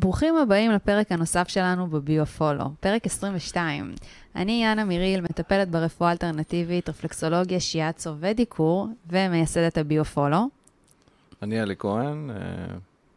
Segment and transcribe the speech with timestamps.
[0.00, 3.94] ברוכים הבאים לפרק הנוסף שלנו בביו-פולו, פרק 22.
[4.36, 10.48] אני יאנה מיריל, מטפלת ברפואה אלטרנטיבית, רפלקסולוגיה, שיאצו ודיקור, ומייסדת הביו-פולו.
[11.42, 12.36] אני אלי כהן, אה,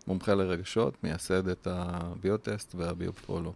[0.07, 3.53] מומחה לרגשות, מייסד את הביוטסט והביו-פולו.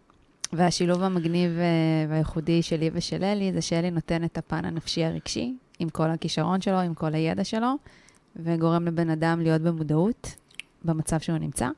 [0.53, 1.65] והשילוב המגניב אה,
[2.09, 6.79] והייחודי שלי ושל אלי, זה שאלי נותן את הפן הנפשי הרגשי, עם כל הכישרון שלו,
[6.79, 7.73] עם כל הידע שלו,
[8.35, 10.35] וגורם לבן אדם להיות במודעות
[10.83, 11.69] במצב שהוא נמצא.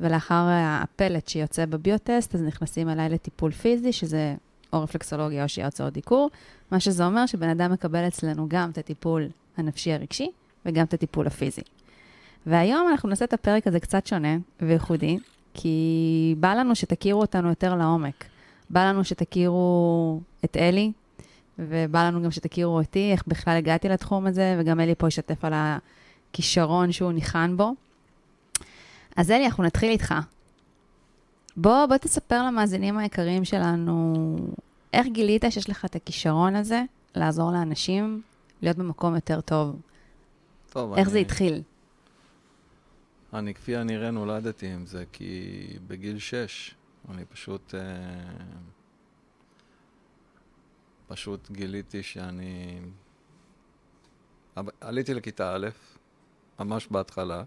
[0.00, 4.34] ולאחר הפלט שיוצא בביוטסט, אז נכנסים אליי לטיפול פיזי, שזה
[4.72, 6.30] או רפלקסולוגיה או שיהיה הוצאות דיקור,
[6.70, 10.30] מה שזה אומר שבן אדם מקבל אצלנו גם את הטיפול הנפשי הרגשי
[10.66, 11.62] וגם את הטיפול הפיזי.
[12.46, 15.18] והיום אנחנו נעשה את הפרק הזה קצת שונה וייחודי,
[15.54, 18.24] כי בא לנו שתכירו אותנו יותר לעומק.
[18.70, 20.92] בא לנו שתכירו את אלי,
[21.58, 25.52] ובא לנו גם שתכירו אותי, איך בכלל הגעתי לתחום הזה, וגם אלי פה ישתף על
[25.54, 27.74] הכישרון שהוא ניחן בו.
[29.16, 30.14] אז אלי, אנחנו נתחיל איתך.
[31.56, 34.36] בוא, בוא תספר למאזינים היקרים שלנו,
[34.92, 36.82] איך גילית שיש לך את הכישרון הזה
[37.14, 38.22] לעזור לאנשים
[38.62, 39.80] להיות במקום יותר טוב?
[40.70, 41.62] טוב, איך אני, זה התחיל?
[43.32, 46.74] אני כפי הנראה נולדתי עם זה, כי בגיל שש
[47.10, 47.74] אני פשוט...
[47.74, 47.80] אה,
[51.08, 52.80] פשוט גיליתי שאני...
[54.80, 55.68] עליתי לכיתה א',
[56.58, 57.42] ממש בהתחלה,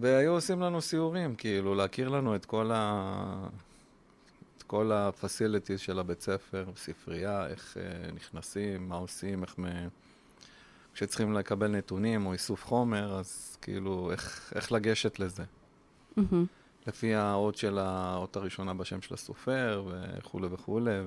[0.00, 3.48] והיו עושים לנו סיורים, כאילו, להכיר לנו את כל ה...
[4.58, 9.64] את כל ה-facilities של הבית ספר, ספרייה, איך uh, נכנסים, מה עושים, איך מ...
[10.94, 15.44] כשצריכים לקבל נתונים או איסוף חומר, אז כאילו, איך, איך לגשת לזה.
[16.18, 16.20] Mm-hmm.
[16.86, 19.84] לפי האות של האות הראשונה בשם של הסופר,
[20.18, 20.98] וכולי וכולי,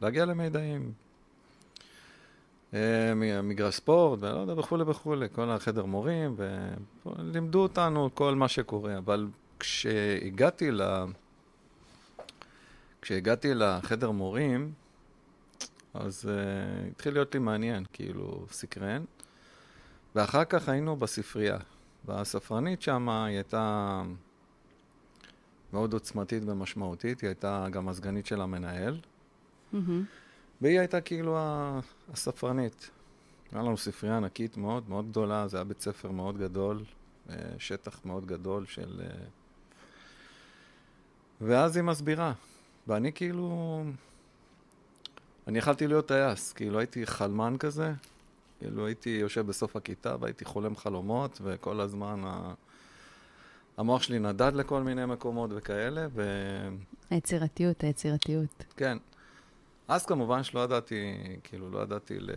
[0.00, 0.92] ולהגיע למידעים.
[2.74, 6.36] אה, מגרש ספורט, ולא יודע, וכולי וכולי, כל החדר מורים,
[7.06, 9.28] ולימדו אותנו כל מה שקורה, אבל
[9.58, 10.82] כשהגעתי ל...
[13.02, 14.72] כשהגעתי לחדר מורים,
[15.94, 19.04] אז uh, התחיל להיות לי מעניין, כאילו, סקרן.
[20.14, 21.58] ואחר כך היינו בספרייה,
[22.04, 24.02] והספרנית שם היא הייתה
[25.72, 29.00] מאוד עוצמתית ומשמעותית, היא הייתה גם הסגנית של המנהל.
[29.74, 29.76] Mm-hmm.
[30.62, 31.38] והיא הייתה כאילו
[32.12, 32.90] הספרנית.
[33.52, 36.84] היה לנו ספרייה ענקית מאוד, מאוד גדולה, זה היה בית ספר מאוד גדול,
[37.30, 39.00] אה, שטח מאוד גדול של...
[39.04, 39.24] אה,
[41.40, 42.32] ואז היא מסבירה,
[42.86, 43.82] ואני כאילו...
[45.46, 47.92] אני יכלתי להיות טייס, כאילו הייתי חלמן כזה,
[48.58, 52.54] כאילו הייתי יושב בסוף הכיתה והייתי חולם חלומות, וכל הזמן ה...
[53.76, 56.22] המוח שלי נדד לכל מיני מקומות וכאלה, ו...
[57.10, 58.64] היצירתיות, היצירתיות.
[58.76, 58.98] כן.
[59.92, 61.14] אז כמובן שלא ידעתי,
[61.44, 62.30] כאילו, לא ידעתי, ל...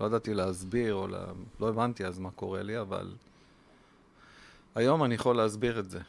[0.00, 1.24] לא ידעתי להסביר, או לה...
[1.60, 3.14] לא הבנתי אז מה קורה לי, אבל
[4.74, 6.00] היום אני יכול להסביר את זה.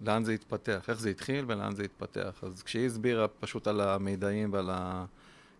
[0.00, 2.40] לאן זה התפתח, איך זה התחיל ולאן זה התפתח.
[2.42, 5.04] אז כשהיא הסבירה פשוט על המידעים ועל ה...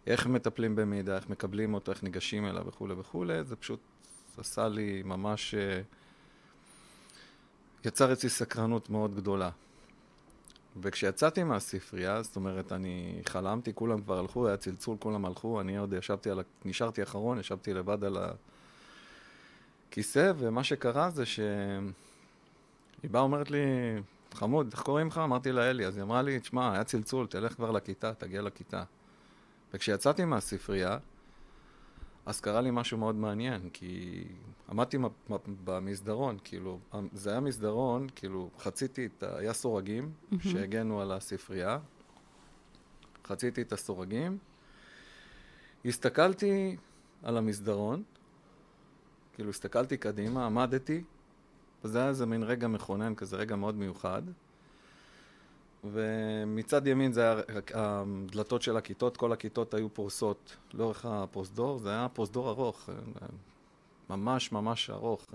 [0.07, 3.81] איך מטפלים במידע, איך מקבלים אותו, איך ניגשים אליו וכולי וכולי, זה פשוט
[4.39, 5.55] עשה לי ממש...
[5.55, 5.81] אה,
[7.85, 9.51] יצר אצלי סקרנות מאוד גדולה.
[10.83, 15.93] וכשיצאתי מהספרייה, זאת אומרת, אני חלמתי, כולם כבר הלכו, היה צלצול, כולם הלכו, אני עוד
[15.93, 16.43] ישבתי על ה...
[16.65, 18.17] נשארתי אחרון, ישבתי לבד על
[19.89, 21.51] הכיסא, ומה שקרה זה שהיא
[23.11, 23.59] באה אומרת לי,
[24.35, 25.19] חמוד, איך קוראים לך?
[25.19, 25.87] אמרתי לה, אלי.
[25.87, 28.83] אז היא אמרה לי, תשמע, היה צלצול, תלך כבר לכיתה, תגיע לכיתה.
[29.75, 30.99] וכשיצאתי מהספרייה,
[32.27, 34.25] אז קרה לי משהו מאוד מעניין, כי
[34.69, 34.99] עמדתי
[35.65, 36.79] במסדרון, כאילו,
[37.13, 39.39] זה היה מסדרון, כאילו, חציתי את, ה...
[39.39, 40.37] היה סורגים mm-hmm.
[40.43, 41.79] שהגנו על הספרייה,
[43.25, 44.39] חציתי את הסורגים,
[45.85, 46.77] הסתכלתי
[47.23, 48.03] על המסדרון,
[49.35, 51.05] כאילו, הסתכלתי קדימה, עמדתי,
[51.85, 54.23] וזה היה איזה מין רגע מכונן כזה, רגע מאוד מיוחד.
[55.85, 57.41] ומצד ימין זה היה
[57.75, 62.91] הדלתות של הכיתות, כל הכיתות היו פורסות לאורך הפרוזדור, זה היה פרוזדור ארוך,
[64.11, 65.27] ממש ממש ארוך,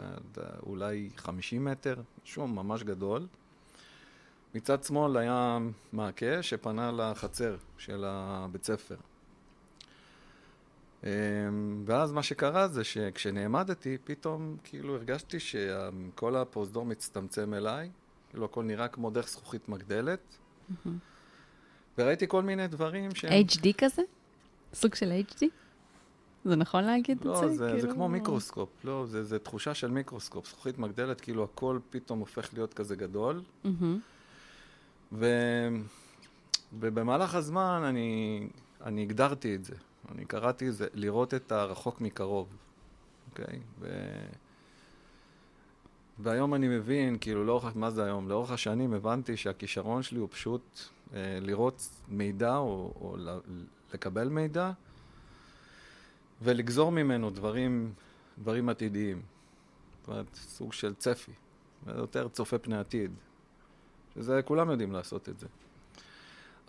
[0.66, 3.28] אולי 50 מטר, שום ממש גדול.
[4.56, 5.58] מצד שמאל היה
[5.94, 8.96] מעקה שפנה לחצר של הבית ספר.
[11.86, 17.90] ואז מה שקרה זה שכשנעמדתי, פתאום כאילו הרגשתי שכל הפרוזדור מצטמצם אליי,
[18.36, 20.20] כאילו הכל נראה כמו דרך זכוכית מגדלת.
[20.20, 20.90] Mm-hmm.
[21.98, 23.46] וראיתי כל מיני דברים שהם...
[23.48, 24.02] HD כזה?
[24.74, 25.46] סוג של HD?
[26.46, 27.56] זה נכון להגיד לא, את זה?
[27.56, 27.82] זה, כאילו...
[27.82, 30.48] זה כמו מיקרוסקופ, לא, זה, זה תחושה של מיקרוסקופ.
[30.48, 33.42] זכוכית מגדלת, כאילו הכל פתאום הופך להיות כזה גדול.
[33.66, 33.70] Mm-hmm.
[35.12, 35.26] ו...
[36.80, 38.48] ובמהלך הזמן אני,
[38.84, 39.76] אני הגדרתי את זה.
[40.12, 42.48] אני קראתי את זה, לראות את הרחוק מקרוב,
[43.32, 43.60] אוקיי?
[43.80, 43.88] ו...
[46.20, 48.30] והיום אני מבין, כאילו, לאורך, מה זה היום?
[48.30, 50.80] לאורך השנים הבנתי שהכישרון שלי הוא פשוט
[51.14, 53.18] אה, לראות מידע או, או
[53.94, 54.72] לקבל מידע
[56.42, 57.94] ולגזור ממנו דברים,
[58.40, 59.22] דברים עתידיים.
[60.00, 61.32] זאת אומרת, סוג של צפי,
[61.88, 63.12] יותר צופה פני עתיד.
[64.16, 65.48] שזה, כולם יודעים לעשות את זה.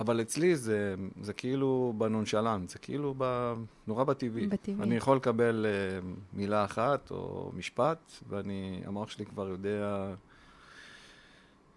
[0.01, 3.55] אבל אצלי זה, זה כאילו בנונשלנט, זה כאילו ב,
[3.87, 4.47] נורא בטבעי.
[4.47, 4.83] בטבעי.
[4.83, 10.15] אני יכול לקבל uh, מילה אחת או משפט, ואני, המוח שלי כבר יודע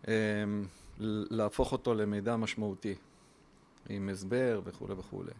[0.03, 0.07] um,
[1.29, 2.95] להפוך אותו למידע משמעותי,
[3.89, 5.31] עם הסבר וכולי וכולי.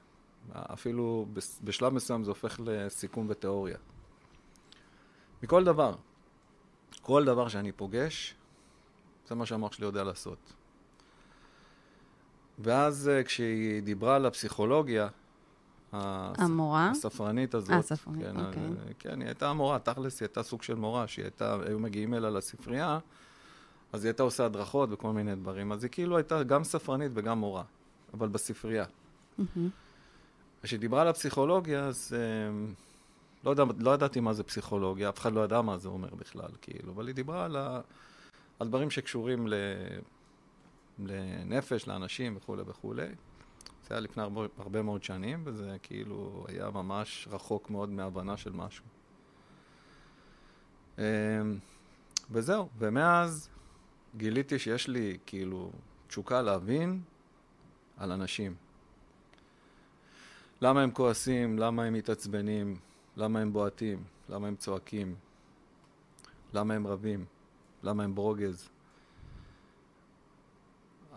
[0.53, 1.25] אפילו
[1.63, 3.77] בשלב מסוים זה הופך לסיכום ותיאוריה.
[5.43, 5.95] מכל דבר.
[7.01, 8.35] כל דבר שאני פוגש,
[9.27, 10.53] זה מה שהמוח שלי יודע לעשות.
[12.59, 15.07] ואז אה, כשהיא דיברה על הפסיכולוגיה,
[15.91, 16.89] המורה?
[16.89, 17.71] הספרנית הזאת.
[17.71, 18.63] הספרנית, כן, אוקיי.
[18.63, 22.13] אה, כן, היא הייתה מורה, תכלס היא הייתה סוג של מורה, שהיא הייתה, היו מגיעים
[22.13, 22.99] אליה לספרייה,
[23.93, 25.71] אז היא הייתה עושה הדרכות וכל מיני דברים.
[25.71, 27.63] אז היא כאילו הייתה גם ספרנית וגם מורה,
[28.13, 28.85] אבל בספרייה.
[30.63, 32.73] כשהיא דיברה על הפסיכולוגיה, אז אה,
[33.43, 36.49] לא, יודע, לא ידעתי מה זה פסיכולוגיה, אף אחד לא ידע מה זה אומר בכלל,
[36.61, 37.81] כאילו, אבל היא דיברה על, ה,
[38.59, 39.53] על דברים שקשורים ל...
[41.07, 43.07] לנפש, לאנשים וכולי וכולי.
[43.87, 48.51] זה היה לפני הרבה, הרבה מאוד שנים, וזה כאילו היה ממש רחוק מאוד מהבנה של
[48.51, 48.85] משהו.
[50.97, 51.03] אמ,
[52.31, 53.49] וזהו, ומאז
[54.17, 55.71] גיליתי שיש לי כאילו
[56.07, 57.01] תשוקה להבין
[57.97, 58.55] על אנשים.
[60.61, 62.79] למה הם כועסים, למה הם מתעצבנים,
[63.17, 65.15] למה הם בועטים, למה הם צועקים,
[66.53, 67.25] למה הם רבים,
[67.83, 68.69] למה הם ברוגז.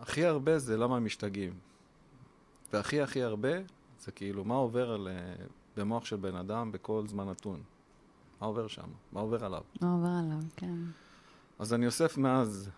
[0.03, 1.53] הכי הרבה זה למה הם משתגעים.
[2.73, 3.49] והכי הכי הרבה
[3.99, 5.33] זה כאילו מה עובר על, אה,
[5.77, 7.61] במוח של בן אדם בכל זמן נתון.
[8.41, 8.87] מה עובר שם?
[9.11, 9.61] מה עובר עליו?
[9.81, 10.75] מה עובר עליו, כן.
[11.59, 12.69] אז אני אוסף מאז,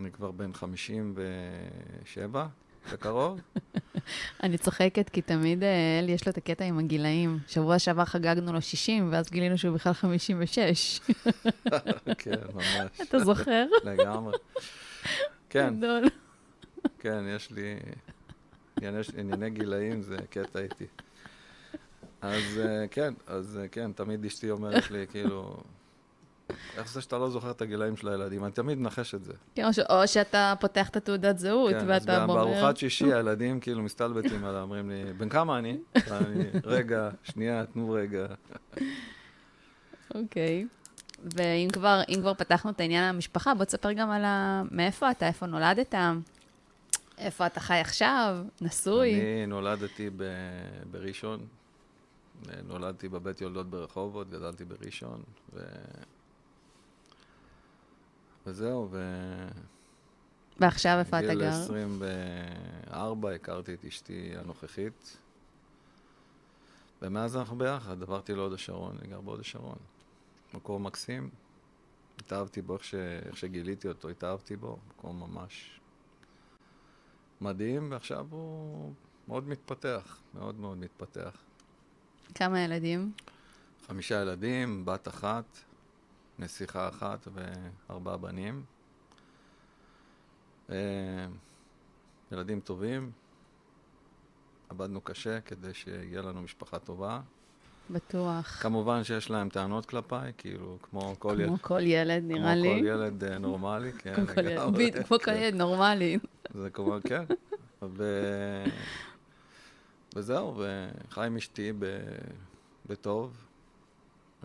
[0.00, 2.46] אני כבר בן 57
[2.92, 3.40] בקרוב.
[4.42, 7.38] אני צוחקת כי תמיד אה, אלי יש לו את הקטע עם הגילאים.
[7.48, 11.00] שבוע שעבר חגגנו לו 60, ואז גילינו שהוא בכלל 56.
[12.18, 13.00] כן, ממש.
[13.08, 13.66] אתה זוכר?
[13.84, 14.36] לגמרי.
[15.50, 15.74] כן.
[15.76, 16.04] גדול.
[17.06, 17.76] כן, יש לי
[19.16, 20.86] ענייני גילאים, זה קטע איתי.
[22.20, 25.56] אז אה, כן, אז אה, כן, תמיד אשתי אומרת לי, כאילו,
[26.76, 28.44] איך זה שאתה לא זוכר את הגילאים של הילדים?
[28.44, 29.32] אני תמיד מנחש את זה.
[29.54, 29.78] כן, או, ש...
[29.78, 32.34] או שאתה פותח את התעודת זהות, כן, ואתה אומר...
[32.34, 35.78] כן, אז בארוחת שישי הילדים כאילו מסתלבטים עליי, אומרים לי, בן כמה אני?
[36.08, 38.26] ואני, רגע, שנייה, תנו רגע.
[40.14, 40.66] אוקיי.
[41.24, 44.62] ואם כבר, כבר פתחנו את העניין המשפחה, בוא תספר גם על ה...
[44.70, 45.94] מאיפה אתה, איפה נולדת,
[47.18, 49.14] איפה אתה חי עכשיו, נשוי.
[49.14, 50.22] אני נולדתי ב...
[50.90, 51.46] בראשון,
[52.64, 55.22] נולדתי בבית יולדות ברחובות, גדלתי בראשון,
[55.54, 55.60] ו...
[58.46, 59.22] וזהו, ו...
[60.60, 61.34] ועכשיו איפה אתה גר?
[61.34, 65.16] בגיל 24 הכרתי את אשתי הנוכחית,
[67.02, 69.78] ומאז אנחנו ביחד, עברתי להוד השרון, אני גר בהוד השרון.
[70.54, 71.30] מקום מקסים,
[72.18, 72.94] התאהבתי בו איך, ש...
[72.94, 75.80] איך שגיליתי אותו, התאהבתי בו, מקום ממש
[77.40, 78.92] מדהים, ועכשיו הוא
[79.28, 81.36] מאוד מתפתח, מאוד מאוד מתפתח.
[82.34, 83.12] כמה ילדים?
[83.86, 85.58] חמישה ילדים, בת אחת,
[86.38, 88.64] נסיכה אחת וארבעה בנים.
[90.70, 91.26] אה,
[92.32, 93.10] ילדים טובים,
[94.68, 97.20] עבדנו קשה כדי שיהיה לנו משפחה טובה.
[97.90, 98.58] בטוח.
[98.62, 101.48] כמובן שיש להם טענות כלפיי, כאילו, כמו כל ילד.
[101.48, 102.68] כמו כל ילד, נראה לי.
[102.68, 104.14] כמו כל ילד נורמלי, כן.
[104.14, 105.36] כמו כל ילד, כמו כל כן.
[105.36, 106.18] ילד נורמלי.
[106.54, 107.24] זה כמובן, כן.
[110.16, 111.72] וזהו, וחי עם אשתי.
[112.88, 113.46] בטוב.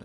[0.00, 0.04] אה,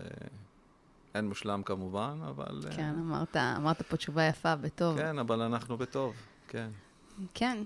[1.14, 2.60] אין מושלם כמובן, אבל...
[2.66, 4.98] אה, כן, אמרת, אמרת פה תשובה יפה, בטוב.
[4.98, 6.14] כן, אבל אנחנו בטוב,
[6.48, 6.68] כן.
[7.34, 7.58] כן.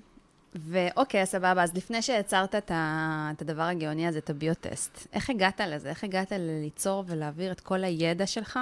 [0.54, 5.60] ואוקיי, סבבה, אז לפני שיצרת את, ה, את הדבר הגאוני הזה, את הביוטסט, איך הגעת
[5.60, 5.88] לזה?
[5.88, 8.58] איך הגעת ליצור ולהעביר את כל הידע שלך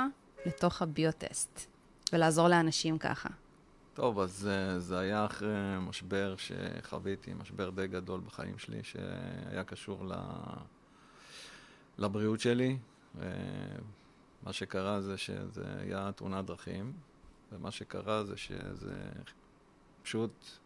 [0.47, 1.67] לתוך הביוטסט,
[2.13, 3.29] ולעזור לאנשים ככה?
[3.95, 5.49] טוב, אז אה, זה היה אחרי
[5.81, 10.13] משבר שחוויתי, משבר די גדול בחיים שלי, שהיה קשור ל...
[11.99, 12.79] לבריאות שלי.
[13.21, 13.27] אה,
[14.43, 16.93] מה שקרה זה שזה היה תאונת דרכים,
[17.53, 18.97] ומה שקרה זה שזה
[20.03, 20.60] פשוט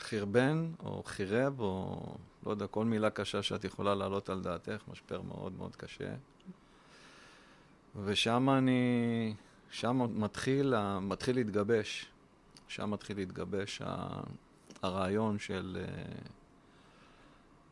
[0.00, 2.00] חרבן, או חירב, או
[2.46, 6.14] לא יודע, כל מילה קשה שאת יכולה להעלות על דעתך, משבר מאוד מאוד קשה.
[8.04, 9.34] ושם אני,
[9.70, 12.06] שם מתחיל, מתחיל להתגבש,
[12.68, 13.82] שם מתחיל להתגבש
[14.82, 16.12] הרעיון של אה,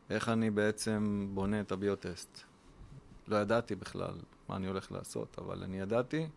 [0.09, 2.41] איך אני בעצם בונה את הביוטסט.
[3.27, 4.13] לא ידעתי בכלל
[4.49, 6.27] מה אני הולך לעשות, אבל אני ידעתי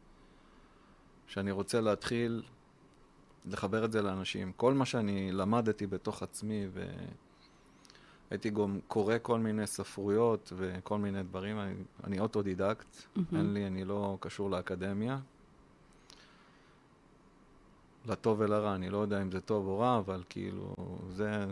[1.26, 2.42] שאני רוצה להתחיל
[3.52, 4.52] לחבר את זה לאנשים.
[4.56, 6.66] כל מה שאני למדתי בתוך עצמי,
[8.30, 11.74] והייתי גם קורא כל מיני ספרויות וכל מיני דברים, אני,
[12.04, 13.20] אני אוטודידקט, mm-hmm.
[13.36, 15.18] אין לי, אני לא קשור לאקדמיה.
[18.08, 20.74] לטוב ולרע, אני לא יודע אם זה טוב או רע, אבל כאילו,
[21.10, 21.44] זה...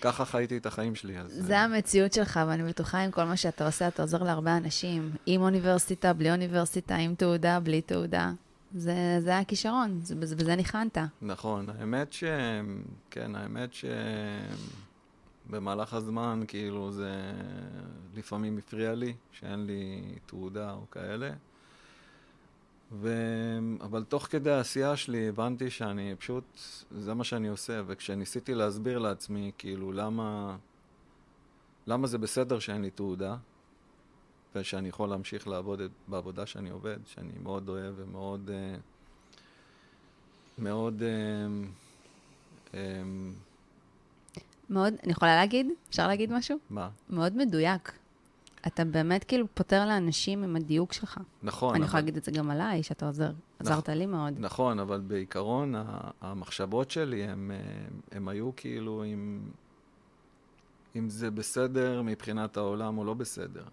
[0.00, 1.18] ככה חייתי את החיים שלי.
[1.18, 1.32] אז...
[1.38, 5.10] זה המציאות שלך, ואני בטוחה עם כל מה שאתה עושה, אתה עוזר להרבה אנשים.
[5.26, 8.32] עם אוניברסיטה, בלי אוניברסיטה, עם תעודה, בלי תעודה.
[8.74, 10.98] זה, זה הכישרון, זה, בזה ניחנת.
[11.22, 12.24] נכון, האמת ש...
[13.10, 13.84] כן, האמת ש...
[15.50, 17.32] במהלך הזמן, כאילו, זה
[18.14, 21.30] לפעמים הפריע לי, שאין לי תעודה או כאלה.
[22.92, 23.18] ו...
[23.80, 26.44] אבל תוך כדי העשייה שלי הבנתי שאני פשוט,
[26.90, 30.56] זה מה שאני עושה, וכשניסיתי להסביר לעצמי, כאילו, למה,
[31.86, 33.36] למה זה בסדר שאין לי תעודה,
[34.54, 38.50] ושאני יכול להמשיך לעבוד בעבודה שאני עובד, שאני מאוד אוהב ומאוד...
[38.50, 38.76] אה,
[40.58, 41.02] מאוד...
[41.02, 41.46] אה,
[42.74, 43.02] אה,
[44.70, 45.66] מאוד, אני יכולה להגיד?
[45.88, 46.58] אפשר להגיד משהו?
[46.70, 46.88] מה?
[47.10, 47.92] מאוד מדויק.
[48.66, 51.20] אתה באמת כאילו פותר לאנשים עם הדיוק שלך.
[51.42, 51.70] נכון.
[51.70, 51.86] אני אבל...
[51.86, 53.30] יכולה להגיד את זה גם עליי, שאתה עוזר,
[53.60, 53.70] נכ...
[53.70, 54.34] עזרת לי מאוד.
[54.38, 55.74] נכון, אבל בעיקרון
[56.20, 57.50] המחשבות שלי, הם,
[58.12, 59.40] הם היו כאילו אם,
[60.96, 63.64] אם זה בסדר מבחינת העולם או לא בסדר.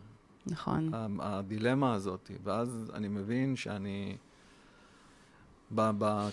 [0.47, 0.91] נכון.
[1.19, 4.17] הדילמה הזאת, ואז אני מבין שאני...
[5.75, 6.29] ב, ב,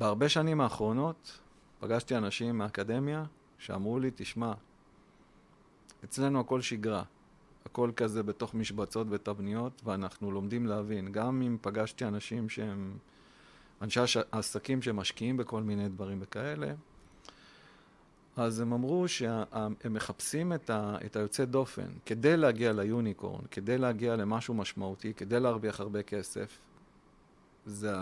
[0.00, 1.38] בהרבה שנים האחרונות
[1.80, 3.24] פגשתי אנשים מהאקדמיה
[3.58, 4.52] שאמרו לי, תשמע,
[6.04, 7.02] אצלנו הכל שגרה.
[7.64, 11.12] הכל כזה בתוך משבצות ותבניות, ואנחנו לומדים להבין.
[11.12, 12.96] גם אם פגשתי אנשים שהם
[13.82, 14.00] אנשי
[14.32, 16.72] עסקים שמשקיעים בכל מיני דברים וכאלה,
[18.38, 21.88] אז הם אמרו שהם מחפשים את, ה, את היוצא דופן.
[22.06, 26.58] כדי להגיע ליוניקורן, כדי להגיע למשהו משמעותי, כדי להרוויח הרבה כסף,
[27.66, 27.92] זה,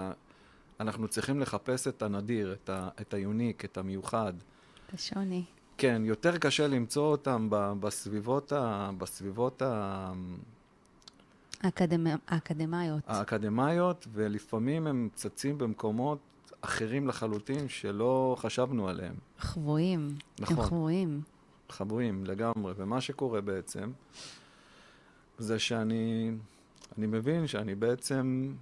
[0.80, 4.32] אנחנו צריכים לחפש את הנדיר, את, ה, את היוניק, את המיוחד.
[4.86, 5.44] את השוני.
[5.78, 7.48] כן, יותר קשה למצוא אותם
[7.80, 8.90] בסביבות ה...
[8.98, 10.12] בסביבות ה...
[11.62, 12.06] האקדמ...
[12.28, 13.02] האקדמאיות.
[13.06, 16.18] האקדמאיות, ולפעמים הם צצים במקומות
[16.60, 19.14] אחרים לחלוטין שלא חשבנו עליהם.
[19.38, 20.14] חבויים.
[20.40, 20.56] נכון.
[20.56, 21.20] הם חבויים.
[21.70, 22.72] חבויים לגמרי.
[22.76, 23.92] ומה שקורה בעצם,
[25.38, 26.32] זה שאני
[26.98, 28.54] אני מבין שאני בעצם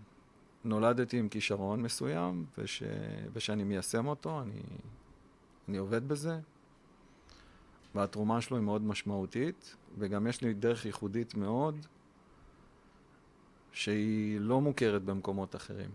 [0.64, 2.82] נולדתי עם כישרון מסוים, וש,
[3.32, 4.60] ושאני מיישם אותו, אני,
[5.68, 6.38] אני עובד בזה,
[7.94, 11.86] והתרומה שלו היא מאוד משמעותית, וגם יש לי דרך ייחודית מאוד,
[13.72, 15.90] שהיא לא מוכרת במקומות אחרים.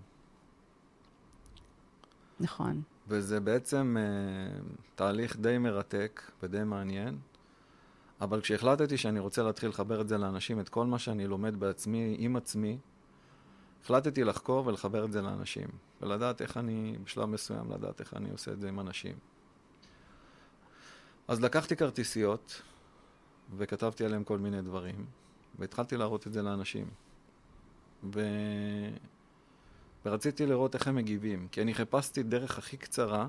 [2.40, 2.82] נכון.
[3.08, 4.64] וזה בעצם uh,
[4.96, 7.18] תהליך די מרתק ודי מעניין,
[8.22, 12.16] אבל כשהחלטתי שאני רוצה להתחיל לחבר את זה לאנשים, את כל מה שאני לומד בעצמי,
[12.20, 12.78] עם עצמי,
[13.84, 15.68] החלטתי לחקור ולחבר את זה לאנשים,
[16.02, 19.16] ולדעת איך אני, בשלב מסוים, לדעת איך אני עושה את זה עם אנשים.
[21.28, 22.62] אז לקחתי כרטיסיות
[23.58, 25.06] וכתבתי עליהם כל מיני דברים,
[25.60, 26.90] והתחלתי להראות את זה לאנשים.
[28.14, 28.22] ו...
[30.06, 33.28] ורציתי לראות איך הם מגיבים, כי אני חיפשתי דרך הכי קצרה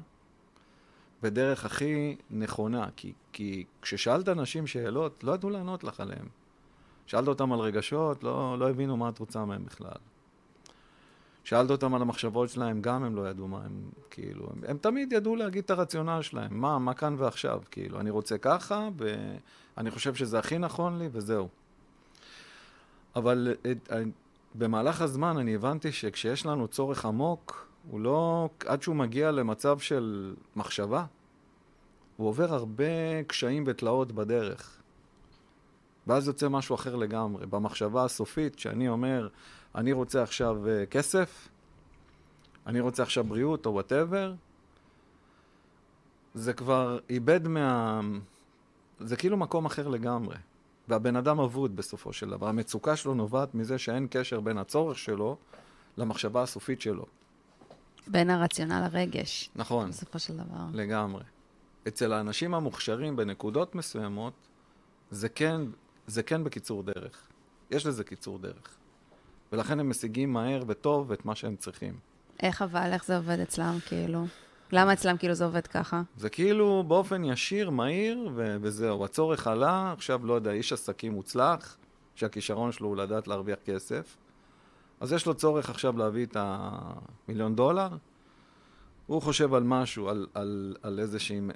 [1.22, 6.26] ודרך הכי נכונה, כי, כי כששאלת אנשים שאלות, לא ידעו לענות לך עליהן.
[7.06, 9.98] שאלת אותם על רגשות, לא, לא הבינו מה את רוצה מהם בכלל.
[11.44, 15.12] שאלת אותם על המחשבות שלהם, גם הם לא ידעו מה הם, כאילו, הם, הם תמיד
[15.12, 20.14] ידעו להגיד את הרציונל שלהם, מה, מה כאן ועכשיו, כאילו, אני רוצה ככה, ואני חושב
[20.14, 21.48] שזה הכי נכון לי, וזהו.
[23.16, 23.92] אבל את,
[24.54, 30.34] במהלך הזמן אני הבנתי שכשיש לנו צורך עמוק, הוא לא, עד שהוא מגיע למצב של
[30.56, 31.04] מחשבה,
[32.16, 34.80] הוא עובר הרבה קשיים ותלאות בדרך.
[36.06, 37.46] ואז יוצא משהו אחר לגמרי.
[37.46, 39.28] במחשבה הסופית, שאני אומר,
[39.74, 41.48] אני רוצה עכשיו uh, כסף,
[42.66, 44.34] אני רוצה עכשיו בריאות או וואטאבר,
[46.34, 48.00] זה כבר איבד מה...
[49.00, 50.36] זה כאילו מקום אחר לגמרי.
[50.90, 52.48] והבן אדם אבוד בסופו של דבר.
[52.48, 55.36] המצוקה שלו נובעת מזה שאין קשר בין הצורך שלו
[55.96, 57.06] למחשבה הסופית שלו.
[58.06, 59.50] בין הרציונל לרגש.
[59.56, 59.90] נכון.
[59.90, 60.64] בסופו של דבר.
[60.72, 61.22] לגמרי.
[61.88, 64.32] אצל האנשים המוכשרים בנקודות מסוימות,
[65.10, 65.60] זה כן,
[66.06, 67.22] זה כן בקיצור דרך.
[67.70, 68.76] יש לזה קיצור דרך.
[69.52, 71.98] ולכן הם משיגים מהר וטוב את מה שהם צריכים.
[72.42, 74.26] איך אבל, איך זה עובד אצלם, כאילו?
[74.72, 76.02] למה אצלם כאילו זה עובד ככה?
[76.16, 79.04] זה כאילו באופן ישיר, מהיר, ו- וזהו.
[79.04, 81.76] הצורך עלה, עכשיו, לא יודע, איש עסקים מוצלח,
[82.14, 84.16] שהכישרון שלו הוא לדעת להרוויח כסף,
[85.00, 87.88] אז יש לו צורך עכשיו להביא את המיליון דולר,
[89.06, 91.50] הוא חושב על משהו, על, על, על איזה שהם,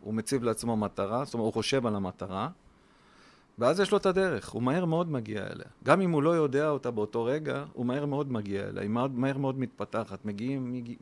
[0.00, 2.48] הוא מציב לעצמו מטרה, זאת אומרת, הוא חושב על המטרה,
[3.60, 5.66] ואז יש לו את הדרך, הוא מהר מאוד מגיע אליה.
[5.84, 9.06] גם אם הוא לא יודע אותה באותו רגע, הוא מהר מאוד מגיע אליה, היא מהר,
[9.14, 10.24] מהר מאוד מתפתחת.
[10.24, 10.94] מגיעים, מגיע,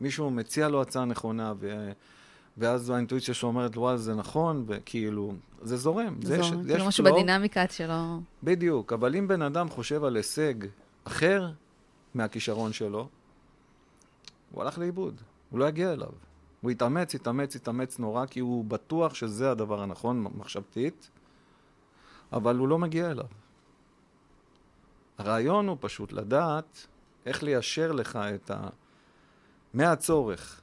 [0.00, 1.92] מישהו מציע לו הצעה נכונה, ו...
[2.58, 6.14] ואז האינטואיציה שלו אומרת, וואלה, זה נכון, וכאילו, זה זורם.
[6.22, 7.12] זה יש, זורם, יש כאילו משהו flow.
[7.12, 8.20] בדינמיקה שלו.
[8.42, 10.54] בדיוק, אבל אם בן אדם חושב על הישג
[11.04, 11.50] אחר
[12.14, 13.08] מהכישרון שלו,
[14.52, 16.08] הוא הלך לאיבוד, הוא לא יגיע אליו.
[16.60, 21.10] הוא יתאמץ, יתאמץ, יתאמץ נורא, כי הוא בטוח שזה הדבר הנכון מחשבתית,
[22.32, 23.26] אבל הוא לא מגיע אליו.
[25.18, 26.86] הרעיון הוא פשוט לדעת
[27.26, 28.68] איך ליישר לך את ה...
[29.74, 30.60] מהצורך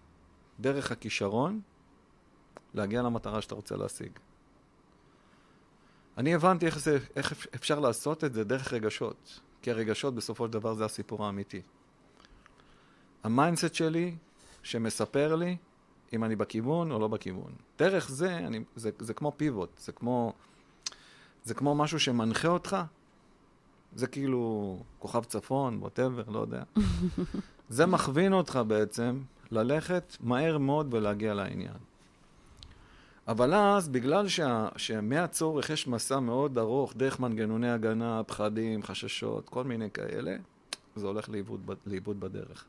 [0.59, 1.61] דרך הכישרון,
[2.73, 4.11] להגיע למטרה שאתה רוצה להשיג.
[6.17, 10.53] אני הבנתי איך, זה, איך אפשר לעשות את זה דרך רגשות, כי הרגשות בסופו של
[10.53, 11.61] דבר זה הסיפור האמיתי.
[13.23, 14.15] ה mindset שלי
[14.63, 15.57] שמספר לי
[16.13, 17.51] אם אני בכיוון או לא בכיוון.
[17.79, 20.33] דרך זה, אני, זה, זה כמו pivot, זה כמו,
[21.47, 22.77] זה כמו משהו שמנחה אותך,
[23.95, 26.63] זה כאילו כוכב צפון, whatever, לא יודע.
[27.69, 31.77] זה מכווין אותך בעצם ללכת מהר מאוד ולהגיע לעניין.
[33.27, 39.63] אבל אז, בגלל שה, שמהצורך יש מסע מאוד ארוך, דרך מנגנוני הגנה, פחדים, חששות, כל
[39.63, 40.35] מיני כאלה,
[40.95, 42.65] זה הולך לאיבוד, לאיבוד בדרך.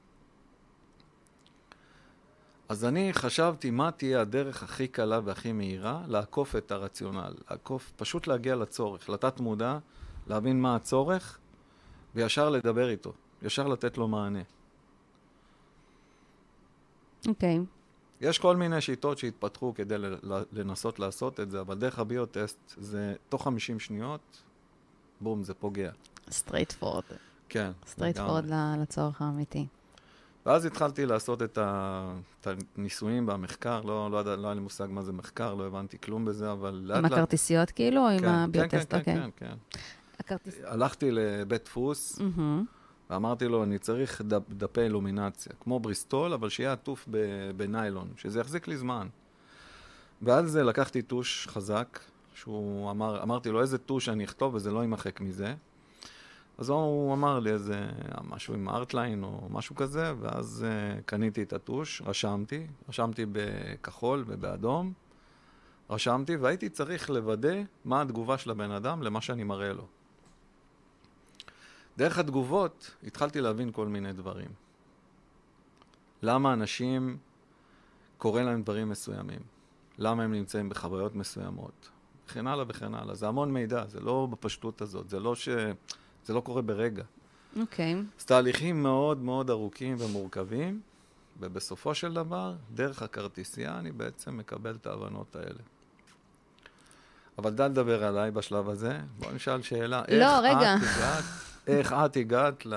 [2.69, 8.27] אז אני חשבתי מה תהיה הדרך הכי קלה והכי מהירה לעקוף את הרציונל, לעקוף, פשוט
[8.27, 9.79] להגיע לצורך, לתת מודע,
[10.27, 11.39] להבין מה הצורך,
[12.15, 14.43] וישר לדבר איתו, ישר לתת לו מענה.
[17.29, 17.59] אוקיי.
[17.59, 17.61] Okay.
[18.21, 19.95] יש כל מיני שיטות שהתפתחו כדי
[20.53, 24.43] לנסות לעשות את זה, אבל דרך הביוטסט זה תוך 50 שניות,
[25.21, 25.91] בום, זה פוגע.
[26.31, 27.05] straightforward.
[27.49, 27.71] כן.
[27.87, 28.45] straightforward
[28.81, 29.67] לצורך האמיתי.
[30.49, 32.13] ואז התחלתי לעשות את, ה...
[32.41, 36.25] את הניסויים במחקר, לא, לא, לא היה לי מושג מה זה מחקר, לא הבנתי כלום
[36.25, 36.99] בזה, אבל לאט לאט...
[36.99, 38.91] עם הכרטיסיות כאילו, או כן, עם הביוטסט?
[38.91, 39.15] כן, אוקיי.
[39.15, 39.79] כן, כן, כן.
[40.19, 40.59] הכרטיס...
[40.65, 42.19] הלכתי לבית דפוס.
[43.11, 47.09] ואמרתי לו, אני צריך דפ, דפי אילומינציה, כמו בריסטול, אבל שיהיה עטוף
[47.57, 49.09] בניילון, שזה יחזיק לי זמן.
[50.23, 52.01] ואז לקחתי טוש חזק,
[52.35, 55.55] שהוא אמר, אמרתי לו, איזה טוש אני אכתוב וזה לא יימחק מזה.
[56.59, 57.87] אז הוא אמר לי איזה
[58.29, 64.93] משהו עם ארטליין או משהו כזה, ואז uh, קניתי את הטוש, רשמתי, רשמתי בכחול ובאדום,
[65.91, 69.87] רשמתי, והייתי צריך לוודא מה התגובה של הבן אדם למה שאני מראה לו.
[71.97, 74.51] דרך התגובות התחלתי להבין כל מיני דברים.
[76.23, 77.19] למה אנשים,
[78.19, 79.41] קורה להם דברים מסוימים?
[79.99, 81.91] למה הם נמצאים בחוויות מסוימות?
[82.27, 83.15] וכן הלאה וכן הלאה.
[83.15, 85.49] זה המון מידע, זה לא בפשטות הזאת, זה לא ש...
[86.29, 87.03] זה לא קורה ברגע.
[87.61, 87.95] אוקיי.
[87.95, 88.21] Okay.
[88.21, 90.81] זה תהליכים מאוד מאוד ארוכים ומורכבים,
[91.41, 95.61] ובסופו של דבר, דרך הכרטיסייה אני בעצם מקבל את ההבנות האלה.
[97.39, 98.99] אבל די לדבר עליי בשלב הזה.
[99.19, 100.03] בואו נשאל שאלה.
[100.09, 100.77] לא, רגע.
[100.77, 101.25] את הגעת,
[101.67, 102.75] איך את הגעת ל...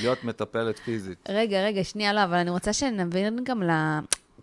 [0.00, 1.18] להיות מטפלת פיזית?
[1.28, 3.70] רגע, רגע, שנייה, לא, אבל אני רוצה שנבין גם ל...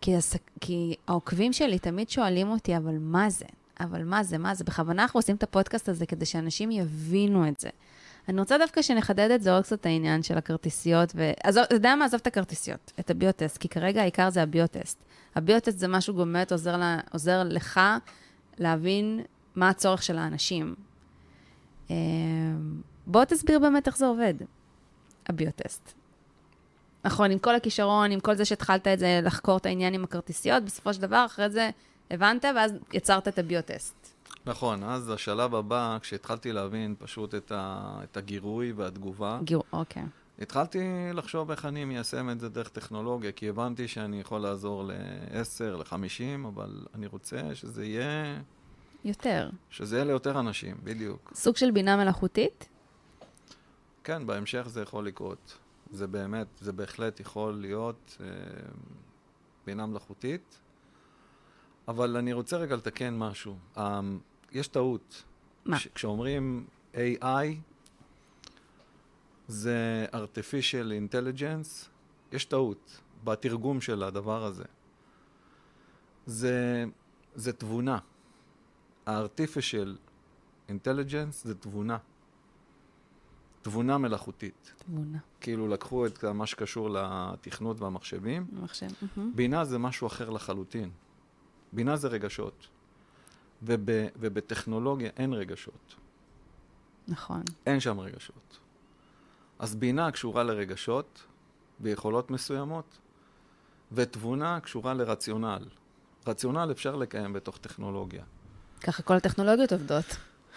[0.01, 0.35] כי, הס...
[0.61, 3.45] כי העוקבים שלי תמיד שואלים אותי, אבל מה זה?
[3.79, 4.63] אבל מה זה, מה זה?
[4.63, 7.69] בכוונה אנחנו עושים את הפודקאסט הזה כדי שאנשים יבינו את זה.
[8.29, 11.31] אני רוצה דווקא שנחדד את זה עוד קצת העניין של הכרטיסיות, ו...
[11.43, 12.05] עזוב, אתה יודע מה?
[12.05, 14.97] עזוב את הכרטיסיות, את הביוטסט, כי כרגע העיקר זה הביוטסט.
[15.35, 17.79] הביוטסט זה משהו באמת עוזר, לה, עוזר לך
[18.57, 19.21] להבין
[19.55, 20.75] מה הצורך של האנשים.
[21.91, 21.95] אה,
[23.07, 24.33] בוא תסביר באמת איך זה עובד,
[25.27, 25.93] הביוטסט.
[27.05, 30.63] נכון, עם כל הכישרון, עם כל זה שהתחלת את זה, לחקור את העניין עם הכרטיסיות,
[30.63, 31.69] בסופו של דבר, אחרי זה
[32.11, 34.13] הבנת, ואז יצרת את הביוטסט.
[34.45, 40.03] נכון, אז השלב הבא, כשהתחלתי להבין פשוט את, ה, את הגירוי והתגובה, גיר, אוקיי.
[40.39, 40.79] התחלתי
[41.13, 46.47] לחשוב איך אני מיישם את זה דרך טכנולוגיה, כי הבנתי שאני יכול לעזור ל-10, ל-50,
[46.47, 48.41] אבל אני רוצה שזה יהיה...
[49.05, 49.49] יותר.
[49.69, 51.31] שזה יהיה ליותר אנשים, בדיוק.
[51.35, 52.69] סוג של בינה מלאכותית?
[54.03, 55.57] כן, בהמשך זה יכול לקרות.
[55.91, 58.25] זה באמת, זה בהחלט יכול להיות אה,
[59.65, 60.59] בינה מלאכותית.
[61.87, 63.57] אבל אני רוצה רגע לתקן משהו.
[63.75, 63.79] Um,
[64.51, 65.23] יש טעות.
[65.65, 65.77] מה?
[65.77, 67.25] כש- כשאומרים AI,
[69.47, 71.87] זה artificial intelligence,
[72.31, 74.63] יש טעות בתרגום של הדבר הזה.
[76.25, 76.85] זה,
[77.35, 77.97] זה תבונה.
[79.07, 79.89] ה-artificial
[80.69, 81.97] intelligence זה תבונה.
[83.61, 84.73] תבונה מלאכותית.
[84.77, 85.17] תמונה.
[85.41, 88.45] כאילו לקחו את מה שקשור לתכנות והמחשבים.
[88.63, 88.87] מחשב.
[89.35, 90.89] בינה זה משהו אחר לחלוטין.
[91.73, 92.67] בינה זה רגשות.
[93.63, 95.95] וב, ובטכנולוגיה אין רגשות.
[97.07, 97.43] נכון.
[97.65, 98.59] אין שם רגשות.
[99.59, 101.23] אז בינה קשורה לרגשות
[101.79, 102.97] ביכולות מסוימות,
[103.91, 105.65] ותבונה קשורה לרציונל.
[106.27, 108.23] רציונל אפשר לקיים בתוך טכנולוגיה.
[108.81, 110.05] ככה כל הטכנולוגיות עובדות.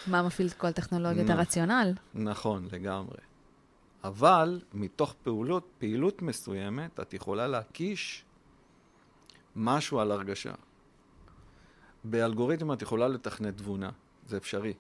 [0.07, 1.39] מה מפעיל את כל טכנולוגיות נכון.
[1.39, 1.93] הרציונל?
[2.15, 3.19] נכון, לגמרי.
[4.05, 8.25] אבל מתוך פעולות, פעילות מסוימת, את יכולה להקיש
[9.57, 10.55] משהו על הרגשה.
[12.11, 13.91] באלגוריתם את יכולה לתכנת תבונה,
[14.27, 14.75] זה אפשרי,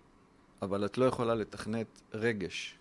[0.62, 2.78] אבל את לא יכולה לתכנת רגש,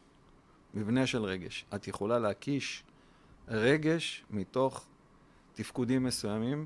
[0.73, 1.65] מבנה של רגש.
[1.75, 2.84] את יכולה להקיש
[3.47, 4.86] רגש מתוך
[5.53, 6.65] תפקודים מסוימים,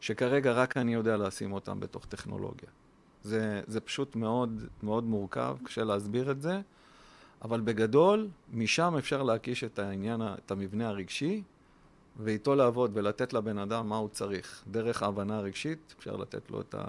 [0.00, 2.68] שכרגע רק אני יודע לשים אותם בתוך טכנולוגיה.
[3.22, 6.60] זה, זה פשוט מאוד מאוד מורכב, קשה להסביר את זה,
[7.42, 11.42] אבל בגדול, משם אפשר להקיש את העניין, את המבנה הרגשי,
[12.16, 14.64] ואיתו לעבוד ולתת לבן אדם מה הוא צריך.
[14.70, 16.84] דרך ההבנה הרגשית, אפשר לתת לו את, ה,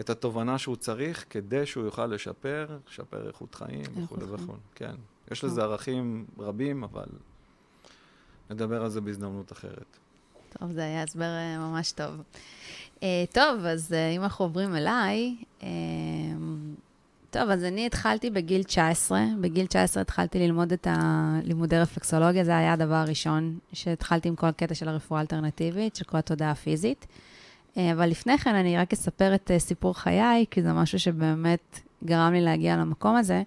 [0.00, 4.28] את התובנה שהוא צריך, כדי שהוא יוכל לשפר, לשפר איכות חיים וכו'.
[4.28, 4.52] וכו'.
[4.74, 4.94] כן.
[5.30, 7.06] יש לזה ערכים רבים, אבל
[8.50, 9.98] נדבר על זה בהזדמנות אחרת.
[10.58, 12.22] טוב, זה היה הסבר אה, ממש טוב.
[12.96, 13.02] Uh,
[13.32, 15.64] טוב, אז uh, אם אנחנו עוברים אליי, uh,
[17.40, 19.24] טוב, אז אני התחלתי בגיל 19.
[19.40, 24.74] בגיל 19 התחלתי ללמוד את הלימודי רפלקסולוגיה, זה היה הדבר הראשון שהתחלתי עם כל הקטע
[24.74, 27.06] של הרפואה האלטרנטיבית, של כל התודעה הפיזית.
[27.06, 31.80] Uh, אבל לפני כן אני רק אספר את uh, סיפור חיי, כי זה משהו שבאמת
[32.04, 33.42] גרם לי להגיע למקום הזה.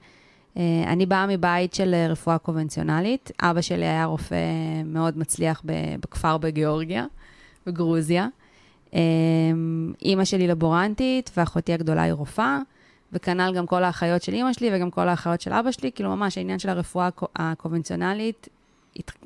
[0.55, 3.31] Uh, אני באה מבית של רפואה קונבנציונלית.
[3.41, 4.35] אבא שלי היה רופא
[4.85, 5.61] מאוד מצליח
[5.99, 7.05] בכפר בגיאורגיה,
[7.67, 8.27] בגרוזיה.
[8.87, 8.93] Um,
[10.01, 12.59] אימא שלי לבורנטית, ואחותי הגדולה היא רופאה,
[13.13, 16.37] וכנ"ל גם כל האחיות של אימא שלי וגם כל האחיות של אבא שלי, כאילו ממש
[16.37, 18.47] העניין של הרפואה הקו- הקונבנציונלית,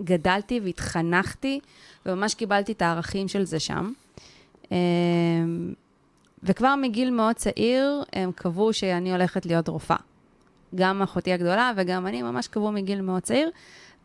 [0.02, 1.60] גדלתי והתחנכתי,
[2.06, 3.92] וממש קיבלתי את הערכים של זה שם.
[4.64, 4.70] Um,
[6.44, 9.98] וכבר מגיל מאוד צעיר, הם קבעו שאני הולכת להיות רופאה.
[10.76, 13.50] גם אחותי הגדולה וגם אני ממש קבעו מגיל מאוד צעיר,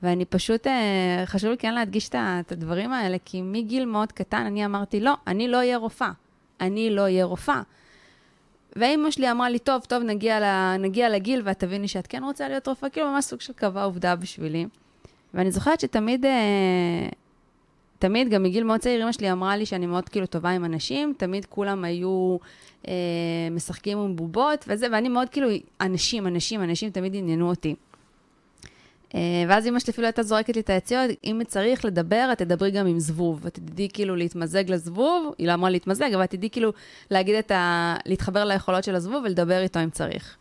[0.03, 4.65] ואני פשוט, אה, חשוב לי כן להדגיש את הדברים האלה, כי מגיל מאוד קטן אני
[4.65, 6.11] אמרתי, לא, אני לא אהיה רופאה.
[6.61, 7.63] אני לא אהיה רופאה.
[8.77, 12.49] ואימא שלי אמרה לי, טוב, טוב, נגיע, ל, נגיע לגיל ואת תביני שאת כן רוצה
[12.49, 14.67] להיות רופאה, כאילו ממש סוג של קבע עובדה בשבילי.
[15.35, 17.09] ואני זוכרת שתמיד, אה,
[17.99, 21.15] תמיד, גם מגיל מאוד צעיר, אמא שלי אמרה לי שאני מאוד כאילו טובה עם אנשים,
[21.17, 22.37] תמיד כולם היו
[22.89, 22.93] אה,
[23.51, 25.49] משחקים עם בובות וזה, ואני מאוד כאילו,
[25.81, 27.75] אנשים, אנשים, אנשים תמיד עניינו אותי.
[29.15, 32.71] אה, ואז אמא שלי אפילו הייתה זורקת לי את היציאות, אם צריך לדבר, את תדברי
[32.71, 33.47] גם עם זבוב.
[33.47, 36.73] את תדעי כאילו להתמזג לזבוב, היא לא אמרה להתמזג, אבל את תדעי כאילו
[37.11, 37.97] להגיד את ה...
[38.07, 40.37] להתחבר ליכולות של הזבוב ולדבר איתו אם צריך.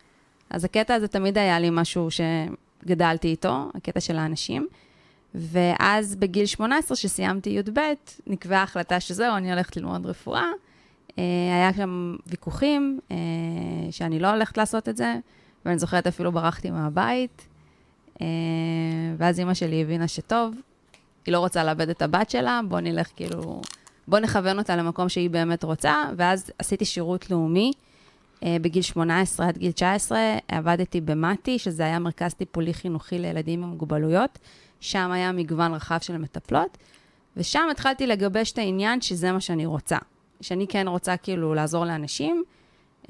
[0.50, 4.68] אז הקטע הזה תמיד היה לי משהו שגדלתי איתו, הקטע של האנשים.
[5.34, 7.80] ואז בגיל 18, שסיימתי י"ב,
[8.26, 10.46] נקבעה החלטה שזהו, אני הולכת ללמוד רפואה.
[11.18, 11.22] אה,
[11.54, 13.16] היה שם ויכוחים, אה,
[13.90, 15.14] שאני לא הולכת לעשות את זה,
[15.64, 17.47] ואני זוכרת אפילו ברחתי מהבית.
[18.20, 18.26] אה,
[19.18, 20.54] ואז אימא שלי הבינה שטוב,
[21.26, 23.60] היא לא רוצה לאבד את הבת שלה, בוא נלך כאילו,
[24.08, 27.72] בוא נכוון אותה למקום שהיא באמת רוצה, ואז עשיתי שירות לאומי.
[28.44, 33.68] אה, בגיל 18 עד גיל 19 עבדתי במט"י, שזה היה מרכז טיפולי חינוכי לילדים עם
[33.68, 34.38] מוגבלויות.
[34.80, 36.78] שם היה מגוון רחב של מטפלות,
[37.36, 39.98] ושם התחלתי לגבש את העניין שזה מה שאני רוצה.
[40.40, 42.44] שאני כן רוצה כאילו לעזור לאנשים.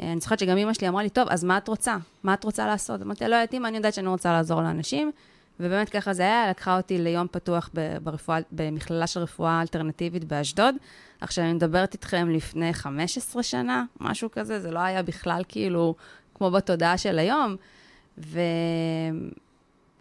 [0.00, 1.96] אה, אני זוכרת שגם אמא שלי אמרה לי, טוב, אז מה את רוצה?
[2.22, 3.02] מה את רוצה לעשות?
[3.02, 5.12] אמרתי לא יודעת מה, אני יודעת שאני רוצה לעזור לאנשים.
[5.60, 7.70] ובאמת ככה זה היה, לקחה אותי ליום פתוח
[8.02, 10.74] ברפואה, במכללה של רפואה אלטרנטיבית באשדוד.
[11.20, 15.94] עכשיו, אני מדברת איתכם לפני 15 שנה, משהו כזה, זה לא היה בכלל כאילו
[16.34, 17.56] כמו בתודעה של היום.